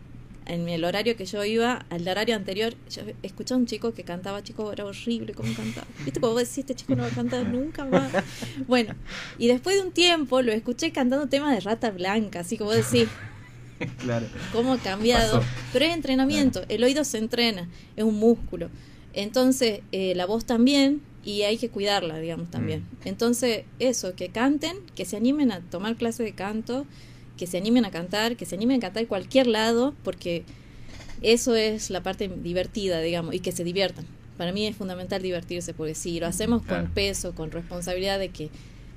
en 0.45 0.69
el 0.69 0.83
horario 0.83 1.15
que 1.15 1.25
yo 1.25 1.43
iba, 1.43 1.85
al 1.89 2.07
horario 2.07 2.35
anterior, 2.35 2.73
yo 2.89 3.01
escuchaba 3.23 3.57
a 3.57 3.61
un 3.61 3.65
chico 3.67 3.93
que 3.93 4.03
cantaba, 4.03 4.43
chico, 4.43 4.71
era 4.71 4.85
horrible 4.85 5.33
cómo 5.33 5.53
cantaba. 5.55 5.87
¿Viste? 6.03 6.19
Como 6.19 6.33
vos 6.33 6.41
decís, 6.43 6.59
este 6.59 6.75
chico 6.75 6.95
no 6.95 7.03
va 7.03 7.09
a 7.09 7.11
cantar 7.11 7.45
nunca 7.47 7.85
más. 7.85 8.11
Bueno, 8.67 8.93
y 9.37 9.47
después 9.47 9.75
de 9.77 9.81
un 9.83 9.91
tiempo 9.91 10.41
lo 10.41 10.51
escuché 10.51 10.91
cantando 10.91 11.27
temas 11.27 11.53
de 11.53 11.61
rata 11.61 11.91
blanca, 11.91 12.41
así 12.41 12.57
como 12.57 12.71
vos 12.71 12.91
decís, 12.91 13.09
Claro. 13.99 14.27
cómo 14.53 14.73
ha 14.73 14.77
cambiado. 14.77 15.39
Pasó. 15.39 15.49
Pero 15.73 15.85
es 15.85 15.93
entrenamiento, 15.93 16.63
el 16.69 16.83
oído 16.83 17.03
se 17.03 17.17
entrena, 17.17 17.67
es 17.95 18.03
un 18.03 18.15
músculo. 18.15 18.69
Entonces, 19.13 19.81
eh, 19.91 20.13
la 20.15 20.25
voz 20.25 20.45
también, 20.45 21.01
y 21.23 21.41
hay 21.41 21.57
que 21.57 21.69
cuidarla, 21.69 22.19
digamos, 22.19 22.51
también. 22.51 22.81
Mm. 22.81 23.07
Entonces, 23.07 23.63
eso, 23.79 24.15
que 24.15 24.29
canten, 24.29 24.77
que 24.95 25.05
se 25.05 25.17
animen 25.17 25.51
a 25.51 25.59
tomar 25.61 25.95
clases 25.95 26.25
de 26.25 26.33
canto, 26.33 26.85
que 27.37 27.47
se 27.47 27.57
animen 27.57 27.85
a 27.85 27.91
cantar, 27.91 28.35
que 28.35 28.45
se 28.45 28.55
animen 28.55 28.77
a 28.77 28.81
cantar 28.81 29.07
cualquier 29.07 29.47
lado, 29.47 29.93
porque 30.03 30.43
eso 31.21 31.55
es 31.55 31.89
la 31.89 32.01
parte 32.03 32.27
divertida, 32.27 33.01
digamos, 33.01 33.33
y 33.35 33.39
que 33.39 33.51
se 33.51 33.63
diviertan. 33.63 34.05
Para 34.37 34.51
mí 34.51 34.65
es 34.67 34.75
fundamental 34.75 35.21
divertirse, 35.21 35.73
porque 35.73 35.95
si 35.95 36.19
lo 36.19 36.27
hacemos 36.27 36.63
Claro. 36.63 36.83
con 36.83 36.91
peso, 36.93 37.33
con 37.33 37.51
responsabilidad 37.51 38.19
de 38.19 38.29
que 38.29 38.49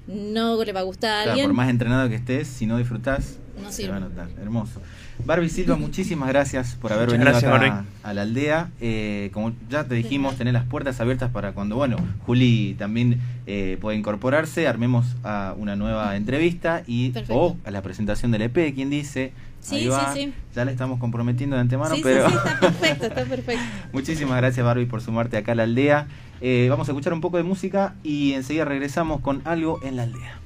no 0.07 0.63
le 0.65 0.73
va 0.73 0.81
a 0.81 0.85
gustar 0.85 1.11
a 1.11 1.15
Claro, 1.23 1.31
alguien, 1.33 1.49
por 1.51 1.55
más 1.57 1.71
entrenado 1.71 2.09
que 2.09 2.17
estés, 2.17 2.49
si 2.49 2.67
no 2.67 2.79
disfrutás, 2.79 3.39
No 3.63 3.71
se 3.73 3.89
va 3.89 3.97
a 3.97 4.01
notar. 4.01 4.29
Hermoso. 4.41 4.81
Barbie 5.25 5.49
Silva, 5.49 5.77
muchísimas 5.79 6.29
gracias 6.29 6.75
por 6.81 6.93
haber 6.93 7.07
Muchas 7.09 7.19
venido 7.19 7.33
gracias, 7.33 7.53
acá 7.53 7.61
Barbie. 7.75 7.89
a 8.03 8.15
la 8.15 8.23
aldea. 8.23 8.71
Eh, 8.81 9.31
como 9.33 9.53
ya 9.69 9.85
te 9.85 9.95
dijimos, 9.95 10.37
tener 10.37 10.55
las 10.55 10.65
puertas 10.65 11.01
abiertas 11.01 11.31
para 11.31 11.53
cuando, 11.53 11.77
bueno, 11.77 11.97
Juli 12.27 12.75
también 12.79 13.21
eh, 13.47 13.77
pueda 13.81 13.97
incorporarse, 13.97 14.67
armemos 14.67 15.17
a 15.25 15.55
una 15.57 15.77
nueva 15.77 16.17
entrevista 16.17 16.83
y 16.87 17.13
o 17.29 17.57
a 17.65 17.71
la 17.71 17.83
presentación 17.83 18.31
del 18.31 18.43
EP, 18.43 18.75
quien 18.75 18.91
dice. 18.91 19.33
Sí, 19.61 19.75
Ahí 19.75 19.83
sí, 19.83 19.89
va. 19.89 20.15
sí. 20.15 20.33
Ya 20.55 20.65
le 20.65 20.71
estamos 20.71 21.01
comprometiendo 21.01 21.57
de 21.57 21.63
antemano, 21.63 21.97
sí, 21.97 22.01
pero 22.03 22.29
sí, 22.29 22.33
sí, 22.33 22.39
está 22.39 22.61
perfecto, 22.61 23.07
está 23.07 23.25
perfecto. 23.25 23.63
Muchísimas 23.93 24.37
gracias 24.37 24.65
Barbie 24.65 24.87
por 24.87 25.01
sumarte 25.01 25.37
acá 25.37 25.53
a 25.53 25.55
la 25.57 25.65
aldea. 25.65 26.07
Eh, 26.41 26.69
vamos 26.71 26.89
a 26.89 26.93
escuchar 26.93 27.13
un 27.13 27.21
poco 27.21 27.39
de 27.39 27.43
música 27.43 27.95
y 28.05 28.35
enseguida 28.35 28.65
regresamos 28.65 29.21
con 29.21 29.43
algo 29.45 29.81
en 29.83 29.97
la 29.97 30.05
aldea. 30.05 30.39